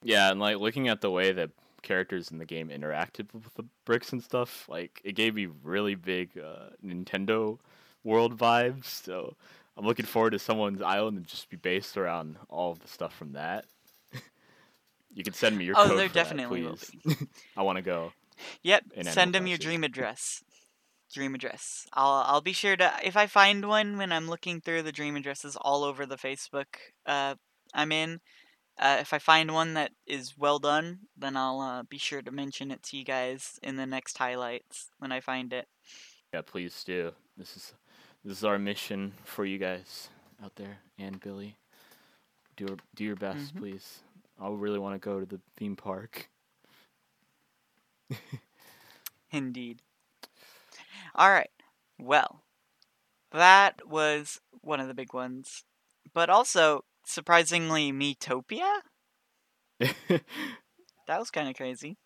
[0.03, 1.51] Yeah, and like looking at the way that
[1.83, 5.95] characters in the game interacted with the bricks and stuff, like it gave me really
[5.95, 7.59] big uh, Nintendo
[8.05, 8.85] World vibes.
[8.85, 9.37] So
[9.79, 13.17] I'm looking forward to someone's island and just be based around all of the stuff
[13.17, 13.67] from that.
[15.15, 17.27] you can send me your Oh, code there that, definitely will please.
[17.57, 18.13] I want to go.
[18.63, 20.45] Yep, send them your dream address.
[21.15, 21.87] Dream address.
[21.95, 25.17] I'll I'll be sure to if I find one when I'm looking through the dream
[25.17, 26.67] addresses all over the Facebook
[27.07, 27.37] uh
[27.75, 28.21] I'm in,
[28.79, 32.33] Uh, if I find one that is well done, then I'll uh, be sure to
[32.33, 35.69] mention it to you guys in the next highlights when I find it.
[36.35, 37.13] Yeah, please do.
[37.37, 37.75] This is
[38.25, 40.09] this is our mission for you guys
[40.43, 41.57] out there and Billy.
[42.57, 43.59] Do your, do your best, Mhm.
[43.59, 44.03] please.
[44.41, 46.29] I really want to go to the theme park.
[49.31, 49.83] Indeed.
[51.15, 51.51] All right.
[51.99, 52.43] Well,
[53.33, 55.65] that was one of the big ones,
[56.15, 58.81] but also surprisingly, Miitopia.
[61.07, 61.97] That was kind of crazy.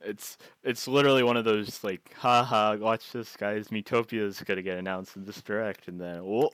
[0.00, 3.68] It's it's literally one of those like, haha, watch this, guys.
[3.68, 6.50] Miitopia is gonna get announced in this direct, and then, whoa,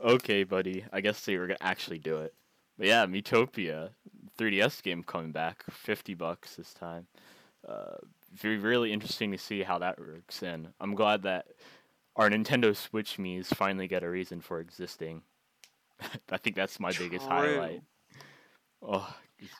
[0.00, 0.84] okay, buddy.
[0.92, 2.34] I guess they were gonna actually do it.
[2.78, 3.90] But yeah, Miitopia,
[4.38, 7.06] 3DS game coming back, fifty bucks this time.
[7.66, 7.96] Uh,
[8.32, 11.46] very really interesting to see how that works, and I'm glad that
[12.16, 15.22] our Nintendo Switch Mii's finally get a reason for existing.
[16.30, 17.82] I think that's my biggest highlight.
[18.82, 19.14] Oh,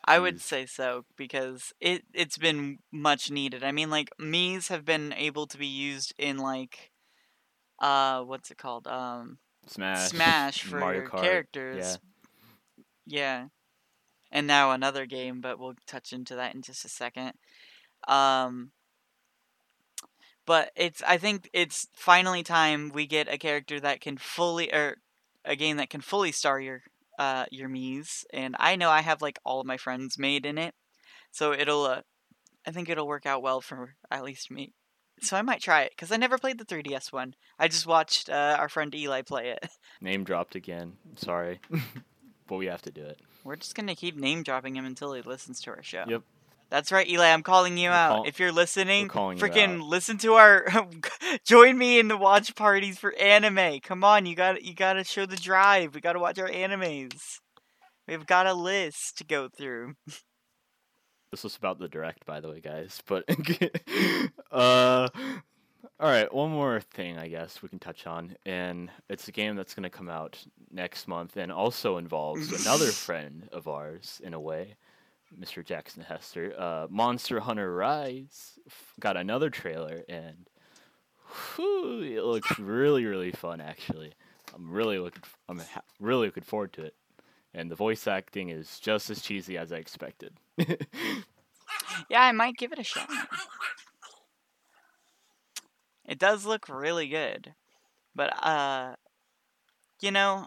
[0.05, 3.63] I would say so because it it's been much needed.
[3.63, 6.93] I mean, like Mii's have been able to be used in like,
[7.81, 8.87] uh, what's it called?
[8.87, 11.99] Um, Smash, Smash for Mario Kart, characters.
[13.07, 13.47] Yeah.
[14.31, 17.33] And now another game, but we'll touch into that in just a second.
[18.09, 18.73] Um
[20.47, 24.99] but it's I think it's finally time we get a character that can fully or
[25.45, 26.83] a game that can fully star your
[27.19, 30.59] uh your Mii's and I know I have like all of my friends made in
[30.59, 30.75] it.
[31.31, 32.01] So it'll uh,
[32.67, 34.73] I think it'll work out well for at least me.
[35.21, 37.35] So I might try it cuz I never played the 3DS one.
[37.59, 39.69] I just watched uh, our friend Eli play it.
[40.01, 40.97] Name dropped again.
[41.17, 41.61] Sorry,
[42.47, 43.21] but we have to do it.
[43.45, 46.05] We're just gonna keep name dropping him until he listens to our show.
[46.07, 46.23] Yep.
[46.69, 47.27] That's right, Eli.
[47.27, 48.09] I'm calling you We're out.
[48.17, 50.67] call- if you're listening, calling you freaking listen to our.
[51.45, 53.81] join me in the watch parties for anime.
[53.81, 55.95] Come on, you got you got to show the drive.
[55.95, 57.39] We got to watch our animes.
[58.09, 59.95] We've got a list to go through.
[61.31, 63.03] This was about the direct, by the way, guys.
[63.07, 63.25] But
[64.53, 65.09] uh,
[65.99, 69.57] all right, one more thing I guess we can touch on, and it's a game
[69.57, 70.39] that's gonna come out
[70.71, 74.77] next month, and also involves another friend of ours in a way,
[75.39, 75.65] Mr.
[75.65, 76.55] Jackson Hester.
[76.59, 78.59] Uh, Monster Hunter Rise
[79.01, 80.49] got another trailer, and
[81.55, 83.61] whew, it looks really, really fun.
[83.61, 84.13] Actually,
[84.55, 86.95] I'm really looking, I'm ha- really looking forward to it.
[87.55, 90.35] And the voice acting is just as cheesy as I expected.
[92.09, 93.09] Yeah, I might give it a shot.
[96.05, 97.55] It does look really good,
[98.15, 98.95] but uh,
[100.01, 100.47] you know,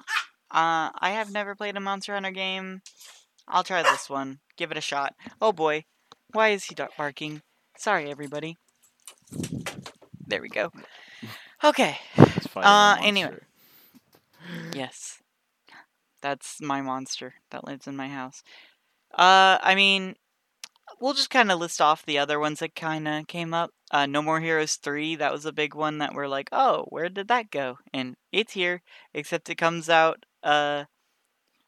[0.51, 2.81] uh, I have never played a Monster Hunter game.
[3.49, 4.39] I'll try this one.
[4.57, 5.15] Give it a shot.
[5.41, 5.85] Oh boy,
[6.33, 7.41] why is he barking?
[7.77, 8.57] Sorry, everybody.
[10.27, 10.71] There we go.
[11.63, 11.97] Okay.
[12.17, 13.37] It's fighting a Uh, anyway.
[14.73, 15.21] Yes.
[16.21, 18.43] That's my monster that lives in my house.
[19.13, 20.15] Uh, I mean,
[20.99, 23.71] we'll just kind of list off the other ones that kind of came up.
[23.91, 27.09] Uh, No More Heroes 3, that was a big one that we're like, oh, where
[27.09, 27.79] did that go?
[27.91, 28.83] And it's here,
[29.13, 30.83] except it comes out, uh,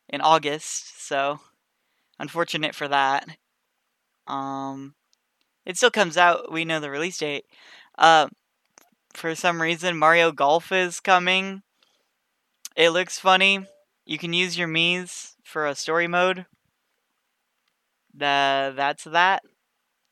[0.09, 1.39] in August, so
[2.21, 3.27] unfortunate for that.
[4.27, 4.93] Um,
[5.65, 7.45] it still comes out, we know the release date.
[7.97, 8.27] Uh,
[9.13, 11.63] for some reason, Mario Golf is coming.
[12.75, 13.65] It looks funny.
[14.05, 16.45] You can use your Mii's for a story mode.
[18.13, 19.43] The that's that.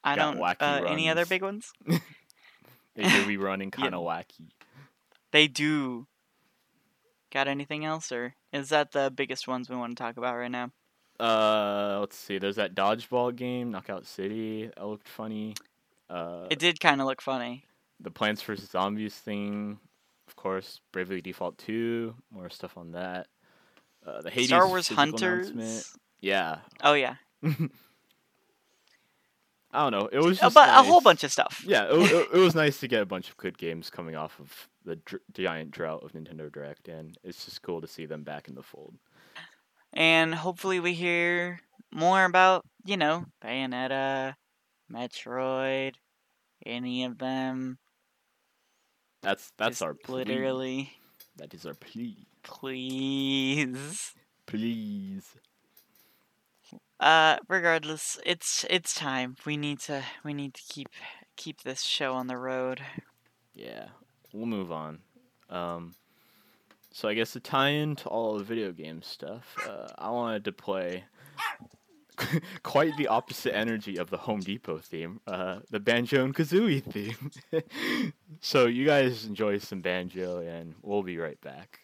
[0.03, 0.61] I Got don't.
[0.61, 1.71] Uh, any other big ones?
[2.95, 4.49] They do be running kind of wacky.
[5.31, 6.07] They do.
[7.31, 10.51] Got anything else, or is that the biggest ones we want to talk about right
[10.51, 10.71] now?
[11.19, 12.37] Uh, let's see.
[12.37, 14.67] There's that dodgeball game, Knockout City.
[14.75, 15.55] That looked funny.
[16.09, 17.65] Uh, It did kind of look funny.
[17.99, 19.79] the Plants vs Zombies thing,
[20.27, 20.79] of course.
[20.91, 22.15] Bravely Default 2.
[22.31, 23.27] More stuff on that.
[24.05, 25.93] Uh, the Hades Star Wars Hunters.
[26.21, 26.59] Yeah.
[26.83, 27.15] Oh yeah,
[29.71, 30.09] I don't know.
[30.11, 31.63] It was just but a whole bunch of stuff.
[31.67, 34.39] Yeah, it, it, it was nice to get a bunch of good games coming off
[34.39, 38.23] of the dr- giant drought of Nintendo Direct, and it's just cool to see them
[38.23, 38.95] back in the fold.
[39.93, 41.59] And hopefully we hear
[41.91, 44.35] more about you know Bayonetta,
[44.91, 45.95] Metroid,
[46.65, 47.77] any of them.
[49.21, 50.15] That's that's Just our plea.
[50.15, 50.93] literally.
[51.37, 52.27] That is our plea.
[52.43, 54.13] Please.
[54.45, 55.35] Please.
[56.99, 59.35] Uh, regardless, it's it's time.
[59.45, 60.89] We need to we need to keep
[61.37, 62.81] keep this show on the road.
[63.53, 63.87] Yeah,
[64.33, 64.99] we'll move on.
[65.49, 65.95] Um,
[66.91, 70.51] so I guess to tie into all the video game stuff, uh, I wanted to
[70.51, 71.03] play
[72.63, 77.63] quite the opposite energy of the Home Depot theme, uh, the Banjo and Kazooie theme.
[78.41, 81.79] so you guys enjoy some banjo, and we'll be right back.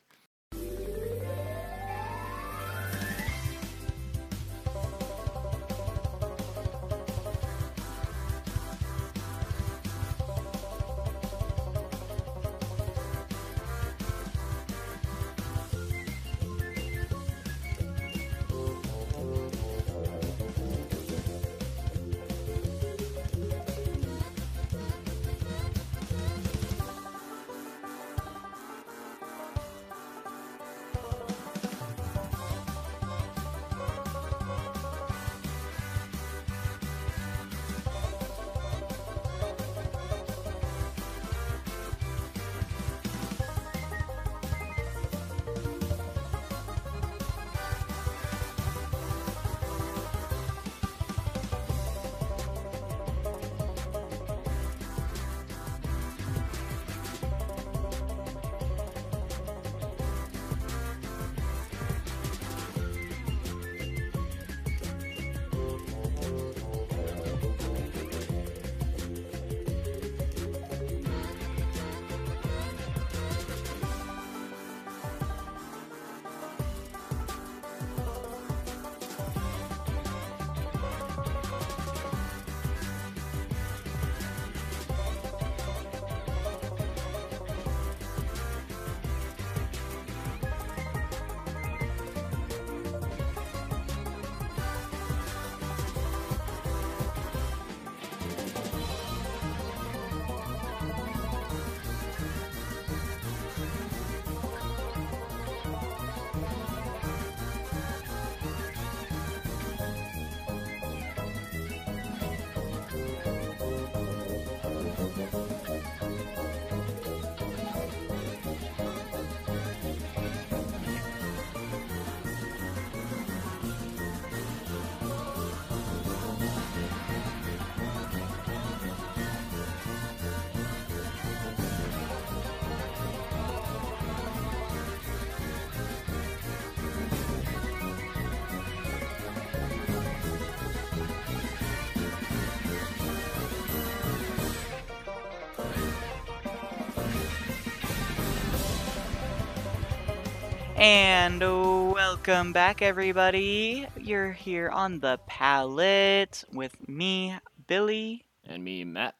[150.85, 153.87] And welcome back, everybody.
[153.99, 158.23] You're here on the Palate with me, Billy.
[158.45, 159.15] And me, Matt.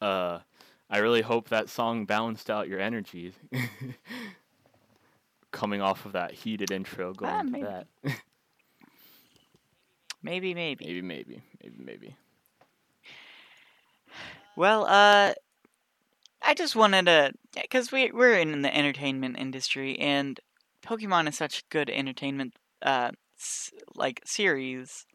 [0.00, 0.38] Uh,
[0.88, 3.34] I really hope that song balanced out your energy.
[5.52, 7.66] Coming off of that heated intro, going Ah, to maybe.
[7.66, 7.86] that.
[10.22, 10.86] Maybe, maybe.
[10.86, 12.16] maybe, maybe, maybe, maybe.
[14.56, 15.34] Well, uh,
[16.40, 20.40] I just wanted to, because we we're in the entertainment industry, and
[20.82, 23.12] Pokemon is such good entertainment, uh,
[23.94, 25.06] like series.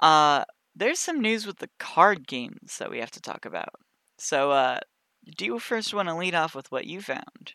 [0.00, 3.70] Uh, there's some news with the card games that we have to talk about.
[4.18, 4.80] So, uh,
[5.36, 7.54] do you first want to lead off with what you found?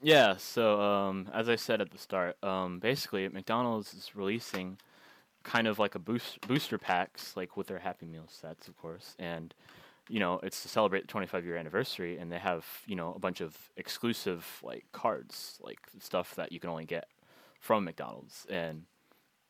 [0.00, 4.78] Yeah, so um, as I said at the start, um, basically McDonald's is releasing
[5.44, 9.16] kind of like a boost booster packs, like with their Happy Meal sets, of course,
[9.18, 9.54] and
[10.08, 13.18] you know it's to celebrate the 25 year anniversary, and they have you know a
[13.18, 17.08] bunch of exclusive like cards, like stuff that you can only get
[17.60, 18.84] from McDonald's, and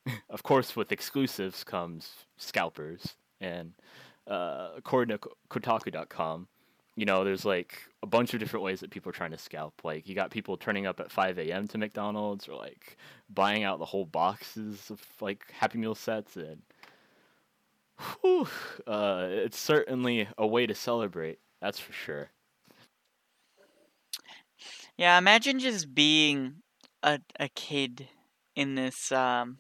[0.31, 3.73] of course with exclusives comes scalpers, and
[4.27, 6.49] uh, according to Ko- Kotaku.com,
[6.97, 9.83] you know, there's like a bunch of different ways that people are trying to scalp.
[9.85, 11.69] Like you got people turning up at 5 a.m.
[11.69, 12.97] to McDonald's, or like
[13.29, 16.63] buying out the whole boxes of like Happy Meal sets, and
[17.99, 18.49] whew,
[18.87, 21.39] uh, it's certainly a way to celebrate.
[21.61, 22.31] That's for sure.
[24.97, 26.63] Yeah, imagine just being
[27.03, 28.09] a a kid
[28.55, 29.59] in this um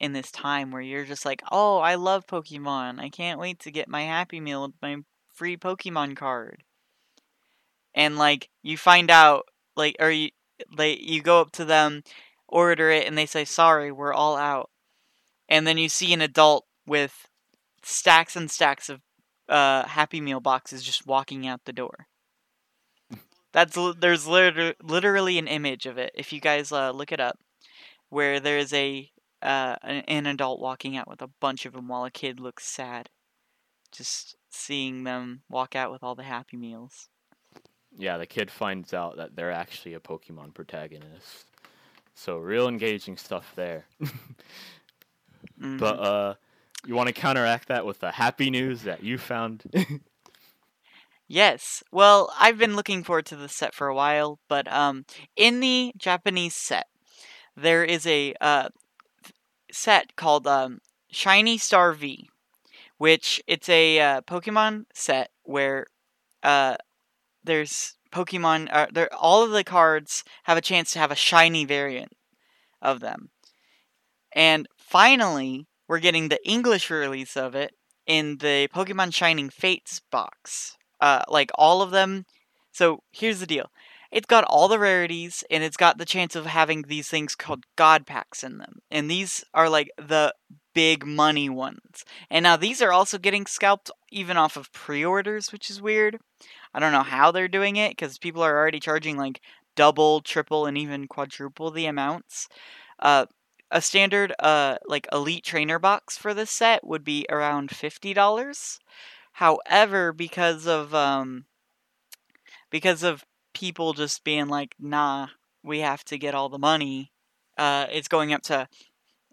[0.00, 3.00] in this time where you're just like, "Oh, I love Pokemon.
[3.00, 4.96] I can't wait to get my Happy Meal with my
[5.32, 6.64] free Pokemon card."
[7.94, 10.30] And like you find out like or you
[10.76, 12.02] like you go up to them,
[12.48, 14.70] order it and they say, "Sorry, we're all out."
[15.48, 17.28] And then you see an adult with
[17.82, 19.00] stacks and stacks of
[19.48, 22.06] uh Happy Meal boxes just walking out the door.
[23.52, 26.12] That's there's liter- literally an image of it.
[26.14, 27.38] If you guys uh, look it up,
[28.10, 29.10] where there's a
[29.42, 32.66] uh, an, an adult walking out with a bunch of them while a kid looks
[32.66, 33.08] sad,
[33.92, 37.08] just seeing them walk out with all the Happy Meals.
[37.96, 41.46] Yeah, the kid finds out that they're actually a Pokemon protagonist.
[42.14, 43.86] So real engaging stuff there.
[45.60, 45.78] Mhm.
[45.78, 46.34] But uh,
[46.86, 49.64] you want to counteract that with the happy news that you found.
[51.28, 51.82] Yes.
[51.90, 55.92] Well, I've been looking forward to this set for a while, but um, in the
[55.96, 56.86] Japanese set,
[57.56, 58.68] there is a uh,
[59.72, 60.80] set called um,
[61.10, 62.28] Shiny Star V,
[62.98, 65.86] which it's a uh, Pokemon set where
[66.44, 66.76] uh,
[67.42, 68.68] there's Pokemon.
[68.70, 72.12] Uh, there, all of the cards have a chance to have a shiny variant
[72.80, 73.30] of them,
[74.32, 77.72] and finally, we're getting the English release of it
[78.06, 82.24] in the Pokemon Shining Fates box uh, like all of them.
[82.72, 83.70] So here's the deal:
[84.10, 87.64] it's got all the rarities, and it's got the chance of having these things called
[87.76, 90.34] God packs in them, and these are like the
[90.74, 92.04] big money ones.
[92.30, 96.18] And now these are also getting scalped even off of pre-orders, which is weird.
[96.74, 99.40] I don't know how they're doing it because people are already charging like
[99.74, 102.48] double, triple, and even quadruple the amounts.
[102.98, 103.26] Uh,
[103.70, 108.78] a standard uh like elite trainer box for this set would be around fifty dollars.
[109.32, 111.46] However, because of um
[112.70, 115.28] because of people just being like, nah,
[115.62, 117.12] we have to get all the money,
[117.58, 118.68] uh it's going up to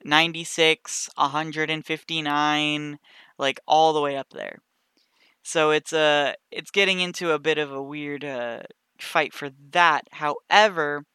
[0.05, 2.99] 96, 159,
[3.37, 4.59] like all the way up there.
[5.43, 8.61] So it's uh it's getting into a bit of a weird uh
[8.99, 10.07] fight for that.
[10.11, 11.05] However,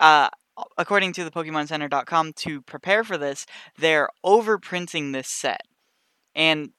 [0.00, 0.30] uh
[0.78, 3.46] according to the PokemonCenter.com, to prepare for this,
[3.78, 5.62] they're overprinting this set.
[6.34, 6.70] And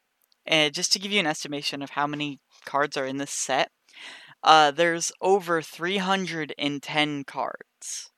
[0.50, 3.72] uh, just to give you an estimation of how many cards are in this set,
[4.44, 8.12] uh, there's over 310 cards.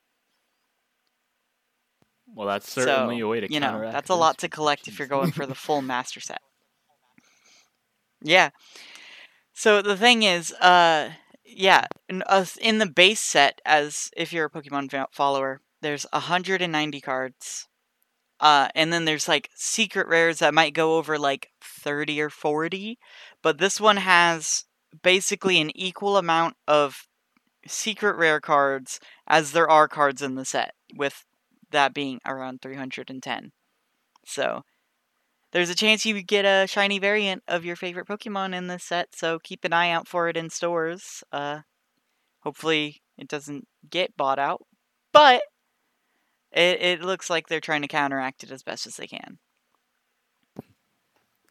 [2.35, 4.99] well, that's certainly So, a way to You know, that's a lot to collect if
[4.99, 6.41] you're going for the full master set.
[8.21, 8.49] Yeah.
[9.53, 11.11] So the thing is, uh,
[11.59, 17.01] yeah, in, uh, in the base set, as if you're a Pokemon follower, there's 190
[17.01, 17.67] cards.
[18.39, 22.97] Uh, and then there's like secret rares that might go over like 30 or 40.
[23.43, 24.63] But this one has
[25.03, 27.07] basically an equal amount of
[27.67, 31.25] secret rare cards as there are cards in the set, with
[31.71, 33.51] that being around 310.
[34.25, 34.63] So
[35.51, 39.15] there's a chance you get a shiny variant of your favorite Pokemon in this set,
[39.15, 41.23] so keep an eye out for it in stores.
[41.31, 41.61] Uh,
[42.41, 44.61] hopefully it doesn't get bought out,
[45.11, 45.41] but
[46.51, 49.39] it, it looks like they're trying to counteract it as best as they can.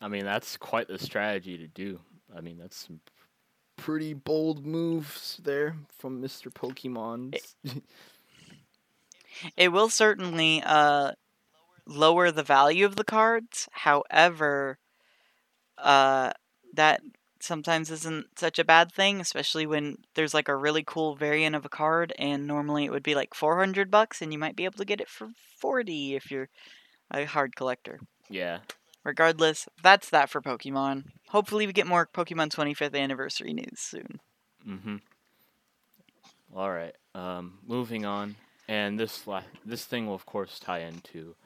[0.01, 2.01] I mean, that's quite the strategy to do.
[2.35, 3.01] I mean, that's some
[3.77, 6.53] pretty bold moves there from Mr.
[6.53, 7.37] Pokemon.
[9.57, 11.13] It will certainly uh,
[11.89, 13.69] lower the value of the cards.
[13.73, 14.79] However,
[15.79, 16.33] uh,
[16.75, 17.01] that
[17.41, 21.65] sometimes isn't such a bad thing, especially when there's like a really cool variant of
[21.65, 24.79] a card, and normally it would be like 400 bucks, and you might be able
[24.79, 26.49] to get it for 40 if you're
[27.11, 28.01] a hard collector.
[28.29, 28.59] Yeah.
[29.05, 31.05] Regardless, that's that for Pokemon.
[31.29, 34.21] Hopefully, we get more Pokemon 25th anniversary news soon.
[34.69, 34.97] Mm-hmm.
[36.55, 36.95] All right.
[37.15, 38.37] Um, moving on,
[38.67, 41.37] and this la- this thing will of course tie into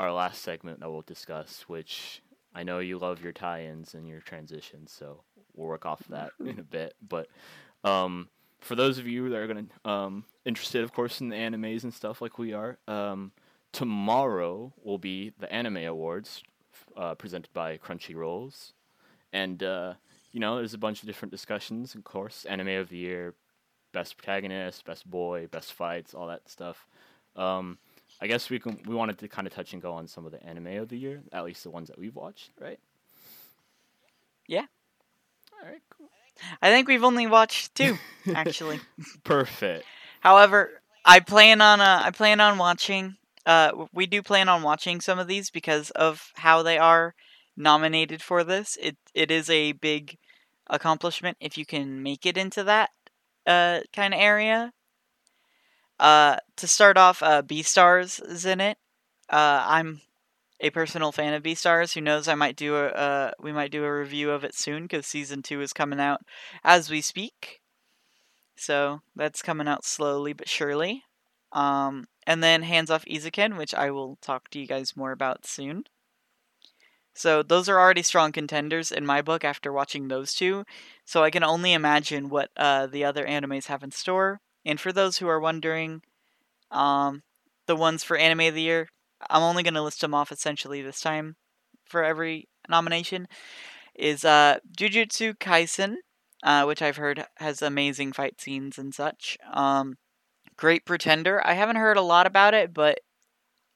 [0.00, 2.22] our last segment that we'll discuss, which
[2.54, 5.20] I know you love your tie-ins and your transitions, so
[5.54, 6.94] we'll work off that in a bit.
[7.06, 7.28] But
[7.84, 8.28] um,
[8.60, 11.92] for those of you that are gonna um, interested, of course, in the animes and
[11.92, 13.32] stuff like we are, um,
[13.72, 16.42] tomorrow will be the Anime Awards
[16.96, 18.72] uh, presented by Crunchyrolls,
[19.34, 19.94] and uh,
[20.32, 21.94] you know there's a bunch of different discussions.
[21.94, 23.34] Of course, Anime of the Year,
[23.92, 26.86] Best Protagonist, Best Boy, Best Fights, all that stuff.
[27.36, 27.76] Um,
[28.22, 30.32] I guess we can we wanted to kind of touch and go on some of
[30.32, 32.78] the anime of the year, at least the ones that we've watched, right?
[34.46, 34.66] Yeah.
[35.62, 35.80] All right.
[35.96, 36.08] Cool.
[36.60, 37.98] I think we've only watched two,
[38.34, 38.80] actually.
[39.24, 39.84] Perfect.
[40.20, 43.16] However, I plan on uh, I plan on watching.
[43.46, 47.14] Uh, we do plan on watching some of these because of how they are
[47.56, 48.76] nominated for this.
[48.80, 50.16] It it is a big
[50.68, 52.90] accomplishment if you can make it into that
[53.46, 54.72] uh kind of area.
[56.00, 58.78] Uh, to start off, uh, Beastars is in it.
[59.28, 60.00] Uh, I'm
[60.58, 61.92] a personal fan of Beastars.
[61.92, 62.26] Who knows?
[62.26, 65.42] I might do a uh, we might do a review of it soon because season
[65.42, 66.22] two is coming out
[66.64, 67.60] as we speak.
[68.56, 71.04] So that's coming out slowly but surely.
[71.52, 75.46] Um, and then Hands Off Eizouken, which I will talk to you guys more about
[75.46, 75.84] soon.
[77.12, 80.64] So those are already strong contenders in my book after watching those two.
[81.04, 84.40] So I can only imagine what uh, the other animes have in store.
[84.64, 86.02] And for those who are wondering,
[86.70, 87.22] um,
[87.66, 88.88] the ones for Anime of the Year,
[89.28, 91.36] I'm only going to list them off essentially this time
[91.84, 93.26] for every nomination,
[93.94, 95.96] is uh, Jujutsu Kaisen,
[96.42, 99.36] uh, which I've heard has amazing fight scenes and such.
[99.52, 99.96] Um,
[100.56, 103.00] Great Pretender, I haven't heard a lot about it, but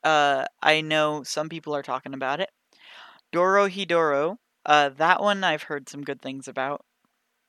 [0.02, 2.50] uh, I know some people are talking about it.
[3.34, 6.82] Dorohedoro, uh, that one I've heard some good things about.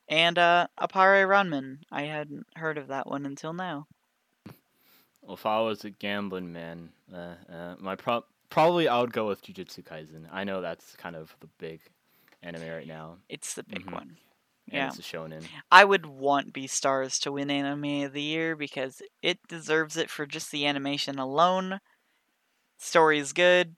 [0.08, 3.86] And uh, Appare-Ranman, I hadn't heard of that one until now.
[5.22, 9.26] Well, if I was a gambling man, uh, uh, my pro- probably I would go
[9.26, 10.28] with Jujutsu Kaisen.
[10.30, 11.80] I know that's kind of the big
[12.42, 13.92] anime right now, It's the big Mhm.
[13.92, 14.18] one.
[14.68, 14.88] and Yeah.
[14.88, 15.46] it's a shonen.
[15.70, 20.26] I would want Beastars to win Anime of the Year because it deserves it for
[20.26, 21.80] just the animation alone.
[22.78, 23.74] Story is good,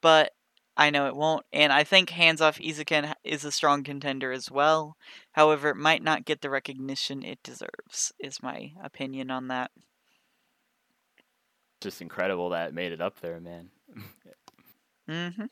[0.00, 0.34] but
[0.78, 1.44] I know it won't.
[1.52, 4.96] And I think Hands Off Eizouken is a strong contender as well.
[5.32, 9.72] However, it might not get the recognition it deserves, is my opinion on that.
[11.80, 13.70] Just incredible that it made it up there, man.
[15.08, 15.46] Mm-hmm.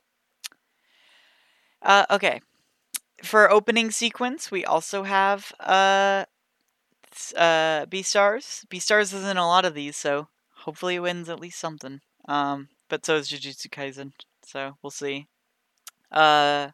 [1.81, 2.43] Uh, okay.
[3.23, 6.27] For opening sequence, we also have uh,
[7.35, 8.67] uh, Beastars.
[8.67, 12.01] Beastars is in a lot of these, so hopefully it wins at least something.
[12.29, 14.13] Um, but so is Jujutsu Kaisen,
[14.47, 15.27] so we'll see.
[16.11, 16.69] Uh,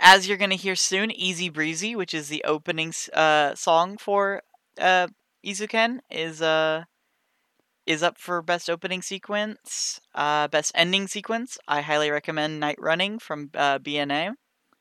[0.00, 4.42] as you're gonna hear soon, Easy Breezy, which is the opening uh, song for
[4.78, 5.08] uh,
[5.44, 6.84] Eizouken, is uh
[7.86, 9.98] is up for best opening sequence.
[10.14, 14.34] Uh, best ending sequence, I highly recommend Night Running from uh, BNA.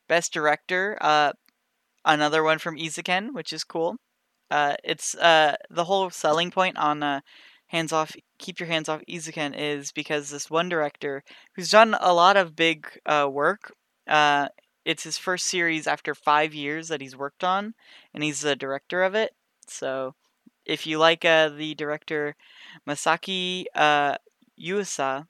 [0.09, 1.31] Best director, uh,
[2.03, 3.95] another one from Eizouken, which is cool.
[4.51, 7.21] Uh, it's uh, the whole selling point on uh,
[7.67, 11.23] hands off, keep your hands off Eizouken is because this one director
[11.55, 13.73] who's done a lot of big uh, work.
[14.07, 14.47] Uh,
[14.85, 17.73] it's his first series after five years that he's worked on,
[18.13, 19.33] and he's the director of it.
[19.67, 20.15] So,
[20.65, 22.35] if you like uh, the director
[22.87, 24.15] Masaki uh,
[24.59, 25.27] Yuasa,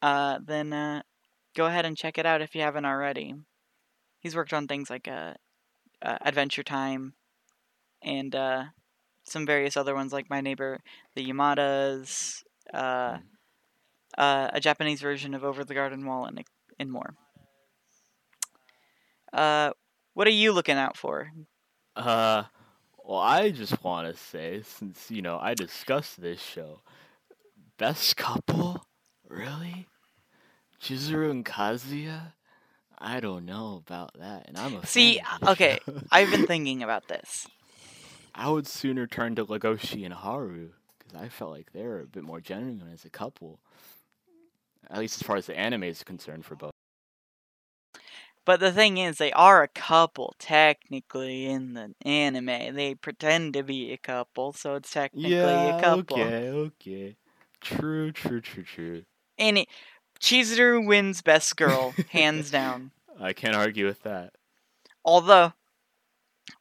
[0.00, 1.02] uh, then uh,
[1.54, 3.34] go ahead and check it out if you haven't already.
[4.20, 5.34] He's worked on things like uh,
[6.02, 7.14] uh, Adventure Time
[8.02, 8.64] and uh,
[9.26, 10.80] some various other ones like My Neighbor
[11.14, 13.26] the Yamadas, uh, Mm.
[14.18, 16.42] uh, a Japanese version of Over the Garden Wall, and,
[16.78, 17.14] and more.
[19.32, 19.72] Uh,
[20.14, 21.30] what are you looking out for?
[21.96, 22.44] Uh,
[23.04, 26.80] well, I just want to say, since you know I discussed this show,
[27.78, 28.84] best couple,
[29.28, 29.88] really,
[30.80, 32.32] Chizuru and Kazuya.
[32.98, 35.80] I don't know about that, and I'm a See, fan of okay.
[36.10, 37.46] I've been thinking about this.
[38.36, 40.68] I would sooner turn to Legoshi and Haru
[40.98, 43.58] because I felt like they were a bit more genuine as a couple.
[44.90, 46.70] At least as far as the anime is concerned for both.
[48.44, 52.76] But the thing is, they are a couple technically in the anime.
[52.76, 56.18] They pretend to be a couple, so it's technically a couple.
[56.18, 57.16] okay, okay.
[57.60, 59.02] True, true, true, true.
[59.38, 59.66] Any
[60.20, 62.92] Chizuru wins best girl, hands down.
[63.18, 64.34] I can't argue with that.
[65.04, 65.54] Although,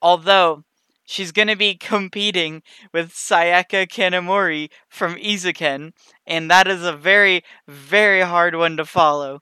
[0.01, 0.63] although
[1.05, 5.93] she's gonna be competing with Sayaka Kanamori from Eizouken,
[6.25, 9.41] and that is a very, very hard one to follow.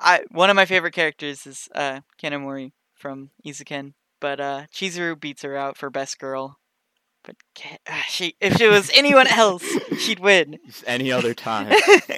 [0.00, 5.42] I one of my favorite characters is uh, Kanamori from Eizouken, but uh, Chizuru beats
[5.42, 6.58] her out for best girl.
[7.24, 7.36] But
[7.88, 9.64] ah, she, if it was anyone else,
[9.98, 10.58] she'd win.
[10.86, 11.72] Any other time.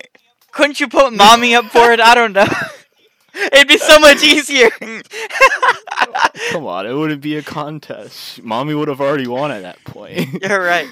[0.53, 2.01] Couldn't you put mommy up for it?
[2.01, 2.47] I don't know.
[3.35, 4.71] It'd be so much easier.
[6.51, 8.43] Come on, it wouldn't be a contest.
[8.43, 10.43] Mommy would have already won at that point.
[10.43, 10.89] You're right.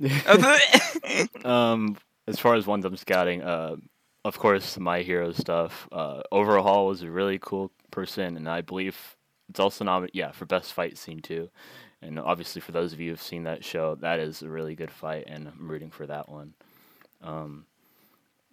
[1.44, 3.76] um, as far as ones I'm scouting, uh,
[4.24, 5.88] of course, my hero stuff.
[5.90, 9.16] Uh, Overhaul was a really cool person, and I believe
[9.48, 11.50] it's also nominated, yeah, for best fight scene too.
[12.00, 14.90] And obviously, for those of you who've seen that show, that is a really good
[14.90, 16.54] fight, and I'm rooting for that one.
[17.22, 17.66] Um,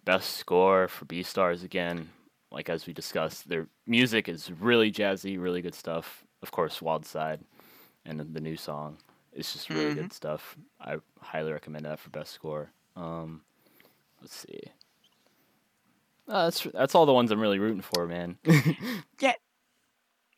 [0.04, 2.10] best score for Beastars again,
[2.50, 6.24] like as we discussed, their music is really jazzy, really good stuff.
[6.42, 7.40] Of course, Wild Side,
[8.04, 8.96] and the new song.
[9.32, 10.56] It's just really good stuff.
[10.80, 12.72] I highly recommend that for best score.
[12.96, 13.42] Um,
[14.20, 14.60] let's see.
[16.28, 18.38] Uh, that's that's all the ones I'm really rooting for, man.
[19.20, 19.32] yeah,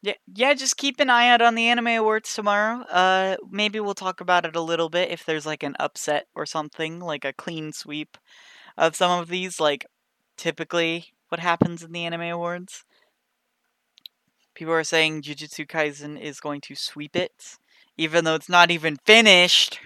[0.02, 0.54] yeah.
[0.54, 2.82] Just keep an eye out on the Anime Awards tomorrow.
[2.84, 6.44] Uh, maybe we'll talk about it a little bit if there's like an upset or
[6.44, 8.16] something, like a clean sweep
[8.76, 9.60] of some of these.
[9.60, 9.86] Like
[10.36, 12.84] typically, what happens in the Anime Awards?
[14.54, 17.56] People are saying Jujutsu Kaisen is going to sweep it,
[17.96, 19.80] even though it's not even finished.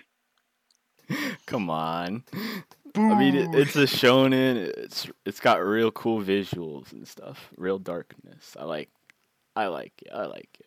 [1.47, 2.25] Come on.
[2.97, 4.57] I mean, it, it's a shonen.
[4.57, 7.51] It's it's got real cool visuals and stuff.
[7.57, 8.57] Real darkness.
[8.59, 8.91] I like.
[9.55, 10.11] I like it.
[10.13, 10.67] I like it.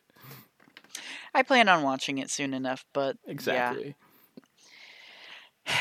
[1.34, 3.88] I plan on watching it soon enough, but Exactly.
[3.88, 3.94] yeah,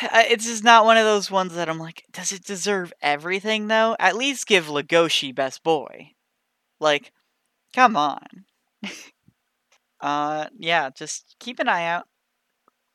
[0.02, 3.96] it's just not one of those ones that I'm like, does it deserve everything though?
[3.98, 6.12] At least give Legoshi best boy.
[6.80, 7.12] Like,
[7.74, 8.46] come on.
[10.00, 12.06] uh, yeah, just keep an eye out.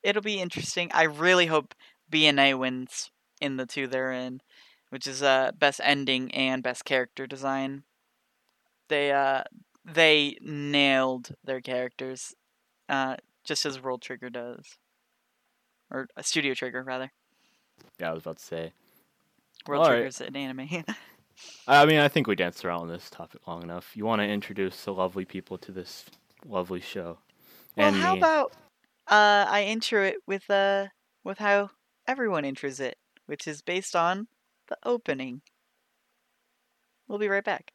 [0.04, 0.90] It'll be interesting.
[0.94, 1.74] I really hope
[2.12, 4.42] BNA wins in the two they're in,
[4.90, 7.84] which is uh best ending and best character design.
[8.90, 9.44] They uh
[9.86, 12.34] they nailed their characters,
[12.90, 14.78] uh, just as World Trigger does,
[15.94, 17.12] or a Studio Trigger rather.
[18.00, 18.74] Yeah, I was about to say.
[19.68, 20.00] World Alright.
[20.00, 20.84] Trigger's an anime.
[21.68, 23.96] I mean, I think we danced around this topic long enough.
[23.96, 26.06] You want to introduce the lovely people to this
[26.46, 27.20] lovely show?
[27.78, 28.20] well, and how me.
[28.20, 28.52] about
[29.08, 30.88] uh I intro it with uh
[31.24, 31.70] with how
[32.08, 34.28] everyone intros it, which is based on
[34.68, 35.42] the opening.
[37.08, 37.72] We'll be right back.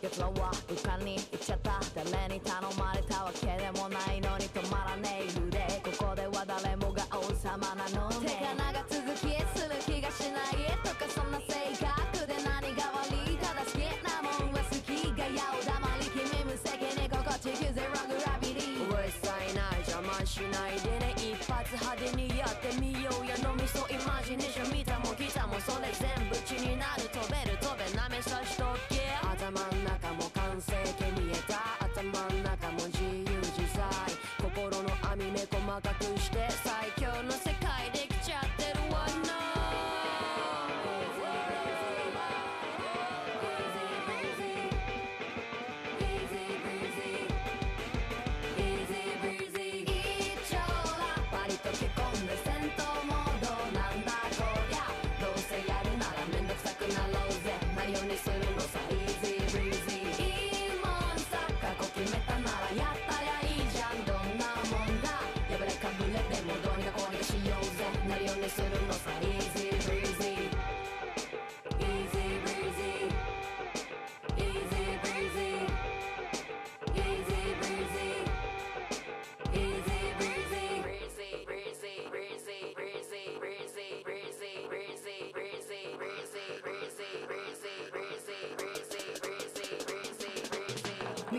[0.00, 1.80] 奴らは浮かに行っちゃった。
[1.94, 5.58] 誰に頼まれたわけでもないのに止まらねえ腕
[5.98, 13.34] ここでは誰もが王様なの手が長続きする気がしないとかそんな性格で何が悪い。
[13.42, 14.86] ただ好きなもんは好き
[15.18, 18.86] がやお黙り君無責任心地ゼログラビリー。
[18.86, 21.10] うるさいな邪魔しないでね。
[21.18, 27.10] 一発派手にやってみようや脳みそイマジネーション見たも来たもそれ全部血になる。
[27.10, 29.10] 飛べる飛べなめさしとけ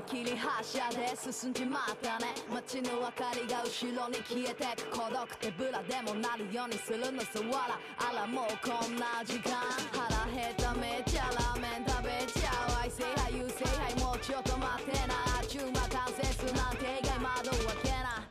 [0.10, 7.38] 切り発車で進んじまったね街の明かりが後ろに消えてく孤独てぶらでもなるようにするのさ。
[7.46, 7.78] わら
[8.10, 9.62] あらもうこんな時間
[9.94, 12.50] 腹減っためっちゃラーメン食べちゃ
[12.82, 15.14] I say hi you say hi もうちょっと待ってな。
[15.40, 18.26] あちゅう間完成すなんて意外窓開けな。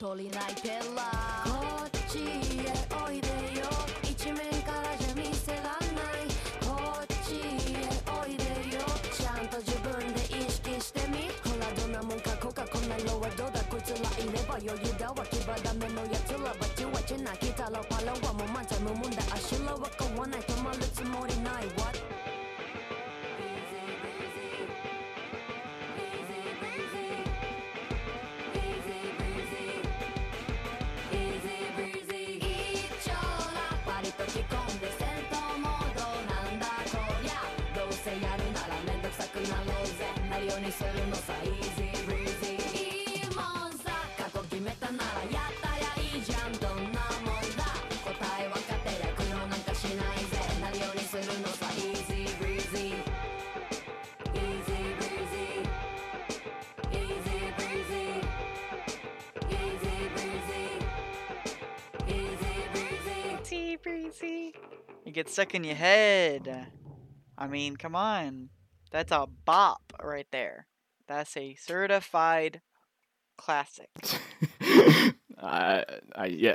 [0.00, 0.80] 鳥鳴いてら
[1.44, 2.72] こっちへ
[3.04, 3.51] おいで。
[14.52, 22.22] は余裕だわ牙ダメのやつらはじわじなきたらパラはもう漫才のもんだあしらは買わない止まるつもりない What?
[40.72, 41.91] するのさイージー
[63.92, 64.54] breezy Sea breezy.
[65.04, 66.68] It gets stuck in your head.
[67.36, 68.48] I mean, come on.
[68.90, 70.66] That's a bop right there.
[71.06, 72.62] That's a certified
[73.36, 73.90] classic.
[75.42, 75.84] I,
[76.14, 76.54] I, yeah.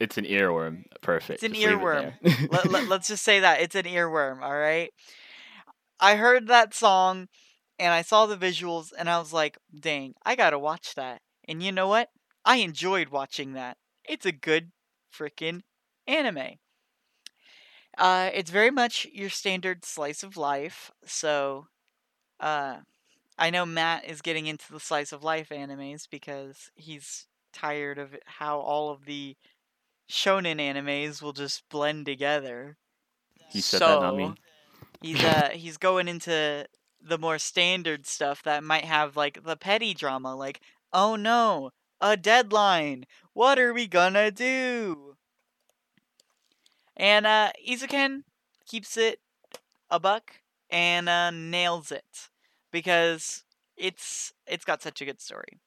[0.00, 0.84] It's an earworm.
[1.02, 1.42] Perfect.
[1.42, 2.50] It's an Just leave it earworm.
[2.50, 4.90] let, let, let's just say that it's an earworm, all right?
[6.00, 7.28] I heard that song
[7.78, 11.22] and I saw the visuals and I was like, dang, I gotta watch that.
[11.46, 12.08] And you know what?
[12.44, 13.76] I enjoyed watching that.
[14.04, 14.72] It's a good
[15.16, 15.60] freaking
[16.06, 16.58] anime.
[17.98, 20.90] Uh, it's very much your standard slice of life.
[21.04, 21.66] So,
[22.40, 22.80] uh,
[23.38, 28.16] I know Matt is getting into the slice of life animes because he's tired of
[28.26, 29.36] how all of the
[30.10, 32.78] shonen animes will just blend together.
[33.48, 34.36] He said that, not me.
[35.00, 36.66] He's uh he's going into
[37.00, 40.60] the more standard stuff that might have like the petty drama, like
[40.92, 43.06] oh no, a deadline.
[43.34, 45.11] What are we gonna do?
[46.96, 47.52] And uh
[48.66, 49.20] keeps it
[49.90, 50.32] a buck
[50.70, 52.30] and uh, nails it
[52.72, 53.44] because
[53.76, 55.60] it's it's got such a good story.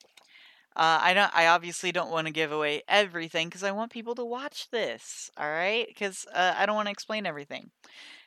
[0.76, 1.32] Uh, I don't.
[1.36, 5.32] I obviously don't want to give away everything because I want people to watch this.
[5.38, 7.72] All right, because uh, I don't want to explain everything.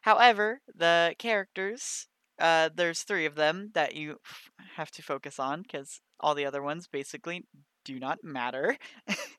[0.02, 2.06] However, the characters,
[2.40, 4.18] uh, there's three of them that you
[4.76, 7.46] have to focus on because all the other ones basically
[7.84, 8.78] do not matter.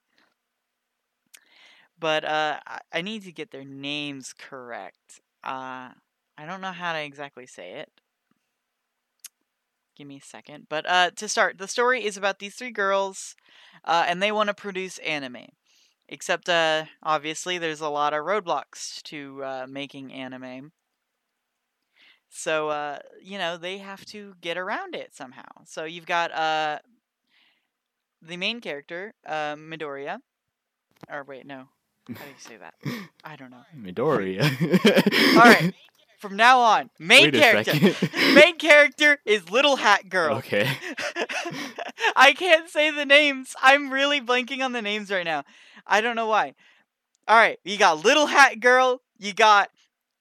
[2.00, 5.22] but uh, I- need to get their names correct.
[5.44, 5.92] Uh,
[6.38, 7.90] I don't know how to exactly say it.
[9.96, 10.68] Give me a second.
[10.70, 13.36] But uh, to start, the story is about these three girls,
[13.84, 15.48] uh, and they want to produce anime.
[16.08, 20.72] Except, uh, obviously, there's a lot of roadblocks to uh, making anime.
[22.30, 25.48] So, you know, they have to get around it somehow.
[25.66, 26.32] So you've got
[28.22, 30.22] the main character, Midoriya.
[31.10, 31.70] Or wait, no.
[32.16, 32.74] How do you say that?
[33.24, 33.64] I don't know.
[33.78, 34.44] Midoriya.
[35.36, 35.74] All right.
[36.20, 37.72] From now on, main Wait a character.
[37.72, 38.36] second.
[38.36, 40.36] main character is Little Hat Girl.
[40.38, 40.70] Okay.
[42.16, 43.56] I can't say the names.
[43.62, 45.46] I'm really blanking on the names right now.
[45.88, 46.56] I don't know why.
[47.28, 49.70] All right, you got Little Hat Girl, you got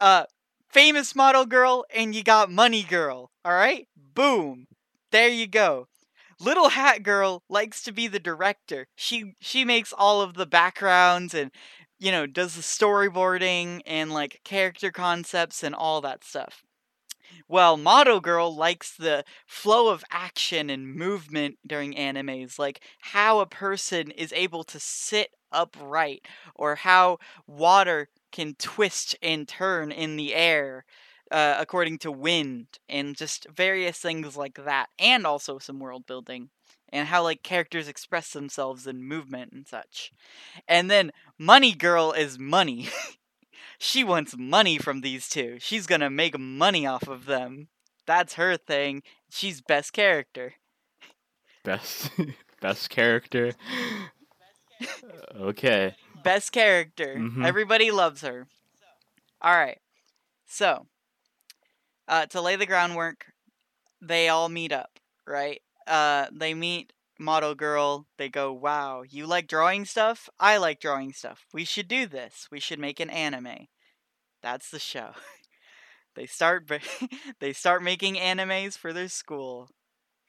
[0.00, 0.24] uh
[0.70, 3.30] famous model girl, and you got money girl.
[3.44, 3.88] All right?
[4.14, 4.66] Boom.
[5.10, 5.88] There you go.
[6.40, 8.86] Little Hat Girl likes to be the director.
[8.94, 11.50] She she makes all of the backgrounds and
[11.98, 16.62] you know, does the storyboarding and like character concepts and all that stuff.
[17.48, 23.46] Well, Model Girl likes the flow of action and movement during animes, like how a
[23.46, 30.34] person is able to sit upright or how water can twist and turn in the
[30.34, 30.84] air
[31.30, 36.50] uh, according to wind and just various things like that, and also some world building
[36.90, 40.12] and how like characters express themselves in movement and such.
[40.66, 42.88] And then Money Girl is money.
[43.78, 45.58] she wants money from these two.
[45.60, 47.68] She's gonna make money off of them.
[48.06, 49.02] That's her thing.
[49.30, 50.54] She's best character.
[51.64, 52.10] Best
[52.60, 53.52] best character.
[55.38, 55.94] okay.
[56.22, 57.16] Best character.
[57.16, 57.44] Mhm.
[57.46, 58.46] Everybody loves her.
[59.40, 59.78] All right.
[60.46, 60.86] So,
[62.08, 63.26] uh, to lay the groundwork,
[64.00, 65.60] they all meet up, right?
[65.88, 68.06] Uh, they meet model girl.
[68.18, 70.28] They go, "Wow, you like drawing stuff?
[70.38, 71.46] I like drawing stuff.
[71.52, 72.46] We should do this.
[72.50, 73.66] We should make an anime."
[74.42, 75.12] That's the show.
[76.14, 76.70] they start
[77.40, 79.70] they start making animes for their school.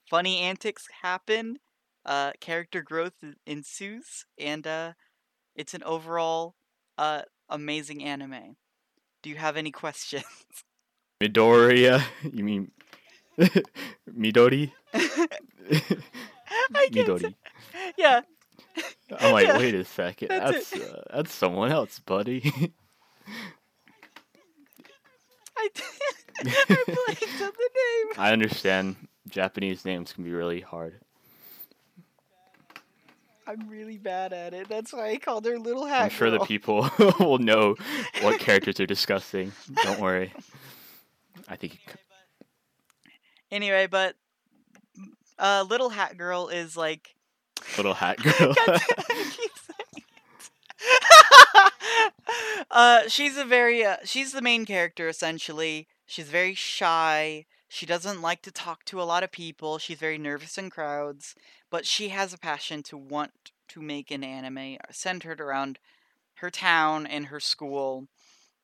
[0.10, 1.60] Funny antics happen.
[2.06, 3.14] Uh, character growth
[3.46, 4.94] ensues, and uh,
[5.56, 6.56] it's an overall
[6.98, 8.56] uh, amazing anime.
[9.22, 10.24] Do you have any questions?
[11.22, 12.02] Midoriya.
[12.24, 12.72] You mean
[14.18, 14.72] Midori?
[16.74, 17.22] Midori.
[17.22, 17.36] say-
[17.98, 18.22] Yeah.
[19.20, 22.42] I'm like, Yeah, wait a second, that's that's uh, that's someone else, buddy.
[25.58, 25.70] I,
[26.46, 28.14] I blanked on the name.
[28.18, 28.96] I understand
[29.28, 31.00] Japanese names can be really hard.
[33.46, 34.70] I'm really bad at it.
[34.70, 36.88] That's why I called her Little Hat I'm sure the people
[37.20, 37.76] will know
[38.22, 39.52] what characters are discussing.
[39.84, 40.32] Don't worry.
[41.48, 41.80] I think
[43.52, 44.16] Anyway, but
[45.38, 47.16] uh, Little Hat Girl is like.
[47.78, 48.34] little hat girl.
[48.54, 50.06] God damn it, I keep saying
[50.82, 52.64] it.
[52.72, 53.84] uh, she's a very.
[53.84, 55.88] Uh, she's the main character essentially.
[56.06, 57.46] She's very shy.
[57.68, 59.78] She doesn't like to talk to a lot of people.
[59.78, 61.36] She's very nervous in crowds,
[61.70, 65.78] but she has a passion to want to make an anime centered around
[66.36, 68.08] her town and her school.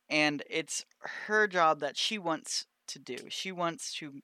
[0.09, 0.85] And it's
[1.27, 3.17] her job that she wants to do.
[3.29, 4.21] She wants to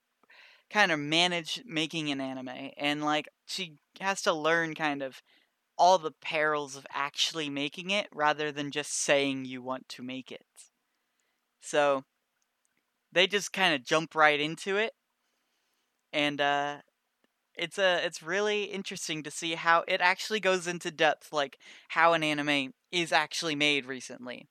[0.72, 5.20] kind of manage making an anime and like she has to learn kind of
[5.78, 10.30] all the perils of actually making it rather than just saying you want to make
[10.32, 10.44] it.
[11.60, 12.04] So
[13.12, 14.92] they just kind of jump right into it
[16.12, 16.76] and uh
[17.54, 21.58] it's a it's really interesting to see how it actually goes into depth like
[21.88, 24.48] how an anime is actually made recently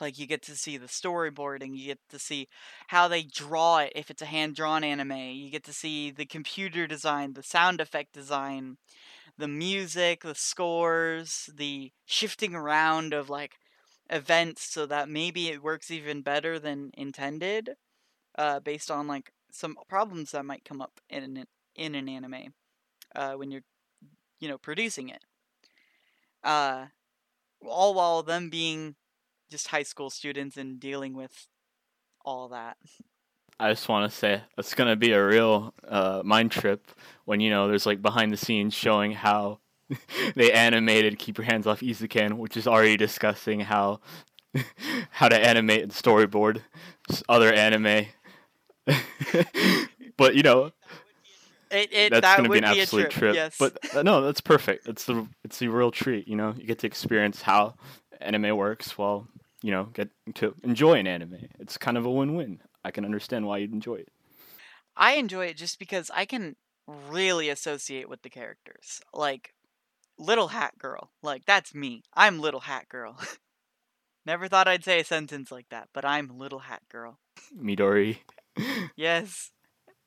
[0.00, 2.48] like you get to see the storyboarding you get to see
[2.88, 6.26] how they draw it if it's a hand drawn anime you get to see the
[6.26, 8.76] computer design the sound effect design
[9.36, 13.54] the music the scores the shifting around of like
[14.10, 17.70] events so that maybe it works even better than intended
[18.36, 21.44] uh, based on like some problems that might come up in an,
[21.74, 22.54] in an anime
[23.14, 23.62] uh, when you're
[24.40, 25.24] you know producing it.
[26.44, 26.86] Uh,
[27.66, 28.94] all while them being
[29.50, 31.46] just high school students and dealing with
[32.24, 32.76] all that
[33.60, 36.90] I just want to say it's gonna be a real uh, mind trip
[37.24, 39.58] when you know there's like behind the scenes showing how
[40.36, 44.00] they animated "Keep Your Hands Off Eizouken," which is already discussing how
[45.10, 46.62] how to animate and storyboard
[47.28, 48.06] other anime.
[50.16, 50.72] but you know
[51.70, 53.34] it, it that's that gonna be an be a absolute trip, trip.
[53.34, 54.86] yes But uh, no, that's perfect.
[54.86, 56.28] It's the it's the real treat.
[56.28, 57.74] You know, you get to experience how
[58.20, 59.26] anime works while
[59.62, 61.36] you know get to enjoy an anime.
[61.58, 62.60] It's kind of a win-win.
[62.84, 64.08] I can understand why you'd enjoy it.
[64.96, 66.56] I enjoy it just because I can
[66.86, 69.00] really associate with the characters.
[69.12, 69.54] Like
[70.18, 71.10] Little Hat Girl.
[71.22, 72.02] Like that's me.
[72.14, 73.18] I'm Little Hat Girl.
[74.26, 77.18] Never thought I'd say a sentence like that, but I'm Little Hat Girl.
[77.56, 78.18] Midori.
[78.96, 79.50] Yes.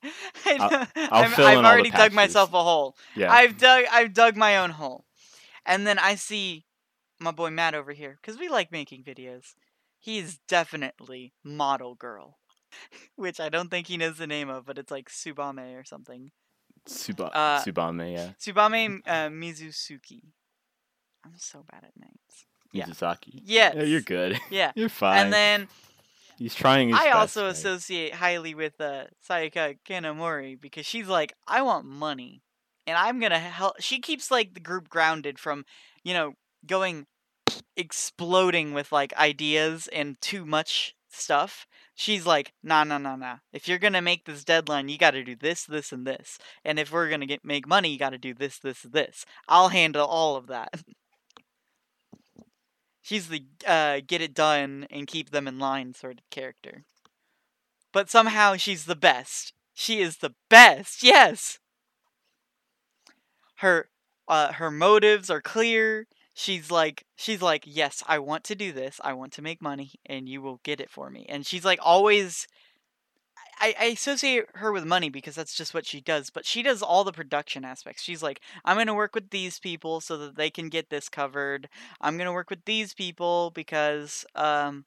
[0.44, 0.86] I I'll- know.
[0.96, 2.96] I'll I'm- fill I've in all the already dug myself a hole.
[3.16, 3.32] Yeah.
[3.32, 5.04] I've dug I've dug my own hole.
[5.64, 6.64] And then I see
[7.22, 9.54] my boy Matt over here cuz we like making videos.
[9.98, 12.38] He's definitely model girl.
[13.16, 16.32] Which I don't think he knows the name of, but it's like Subame or something.
[16.86, 18.32] Suba- uh, Subame, yeah.
[18.40, 20.22] Subame uh, Mizusuki.
[21.24, 22.46] I'm so bad at names.
[22.72, 22.86] yeah.
[22.86, 23.40] Mizusaki.
[23.44, 23.74] Yes.
[23.76, 24.40] Yeah, you're good.
[24.50, 24.72] Yeah.
[24.74, 25.18] You're fine.
[25.18, 25.68] And then
[26.38, 27.52] He's trying his I best, also right?
[27.52, 32.42] associate highly with uh, Sayaka Kanamori because she's like, I want money,
[32.86, 33.80] and I'm gonna help.
[33.80, 35.64] She keeps like the group grounded from,
[36.02, 36.32] you know,
[36.66, 37.06] going
[37.76, 41.66] exploding with like ideas and too much stuff.
[41.94, 43.36] She's like, nah, nah, nah, nah.
[43.52, 46.38] If you're gonna make this deadline, you got to do this, this, and this.
[46.64, 49.24] And if we're gonna get make money, you got to do this, this, this.
[49.48, 50.82] I'll handle all of that.
[53.02, 56.84] She's the uh, get it done and keep them in line sort of character.
[57.92, 59.52] But somehow she's the best.
[59.74, 61.02] She is the best.
[61.02, 61.58] Yes.
[63.56, 63.88] Her
[64.28, 66.06] uh, her motives are clear.
[66.42, 69.00] She's like she's like, "Yes, I want to do this.
[69.04, 71.78] I want to make money and you will get it for me." And she's like
[71.82, 72.46] always
[73.60, 76.82] I, I associate her with money because that's just what she does, but she does
[76.82, 78.02] all the production aspects.
[78.02, 81.08] She's like, I'm going to work with these people so that they can get this
[81.08, 81.68] covered.
[82.00, 84.84] I'm going to work with these people because, um,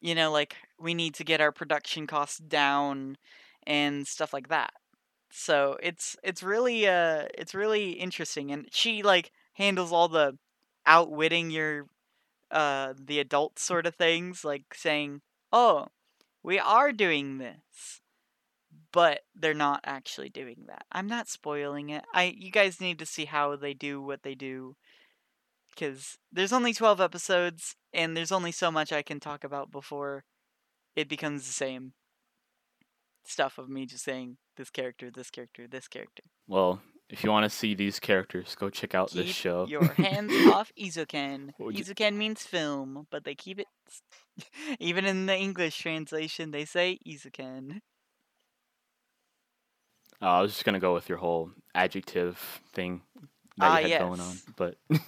[0.00, 3.16] you know, like we need to get our production costs down
[3.66, 4.72] and stuff like that.
[5.30, 10.38] So it's it's really uh it's really interesting, and she like handles all the
[10.86, 11.86] outwitting your
[12.50, 15.88] uh the adult sort of things, like saying, "Oh,
[16.42, 18.00] we are doing this."
[18.92, 20.86] But they're not actually doing that.
[20.92, 22.04] I'm not spoiling it.
[22.14, 24.76] I you guys need to see how they do what they do
[25.76, 30.24] cuz there's only 12 episodes and there's only so much I can talk about before
[30.96, 31.94] it becomes the same
[33.24, 36.22] stuff of me just saying this character, this character, this character.
[36.46, 36.80] Well,
[37.14, 39.66] if you want to see these characters, go check out this Keep show.
[39.68, 41.50] Your hands off Eizouken.
[41.58, 43.66] Would Eizouken means film, but they keep it.
[44.80, 47.80] Even in the English translation, they say Eizouken.
[50.20, 52.38] Uh, I was just gonna go with your whole adjective
[52.72, 53.02] thing
[53.58, 54.76] that Ah, you had going on, but.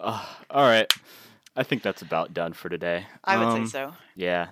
[0.00, 0.90] uh, all right,
[1.56, 3.06] I think that's about done for today.
[3.24, 3.94] I would Um, say so.
[4.14, 4.48] Yeah.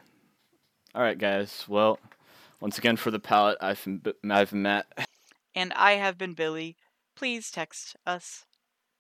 [0.95, 1.65] All right, guys.
[1.69, 1.99] Well,
[2.61, 4.87] once again for the Palate, I've been, I've been Matt.
[5.57, 6.75] And I have been Billy.
[7.15, 8.45] Please text us.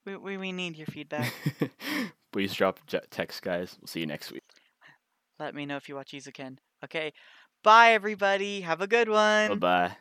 [0.06, 1.32] We, we, we need your feedback.
[2.32, 2.78] Please drop
[3.10, 3.76] text, guys.
[3.80, 4.44] We'll see you next week.
[5.40, 6.58] Let me know if you watch Eizouken.
[6.84, 7.12] Okay.
[7.64, 8.60] Bye, everybody.
[8.60, 9.48] Have a good one.
[9.48, 9.96] Bye bye.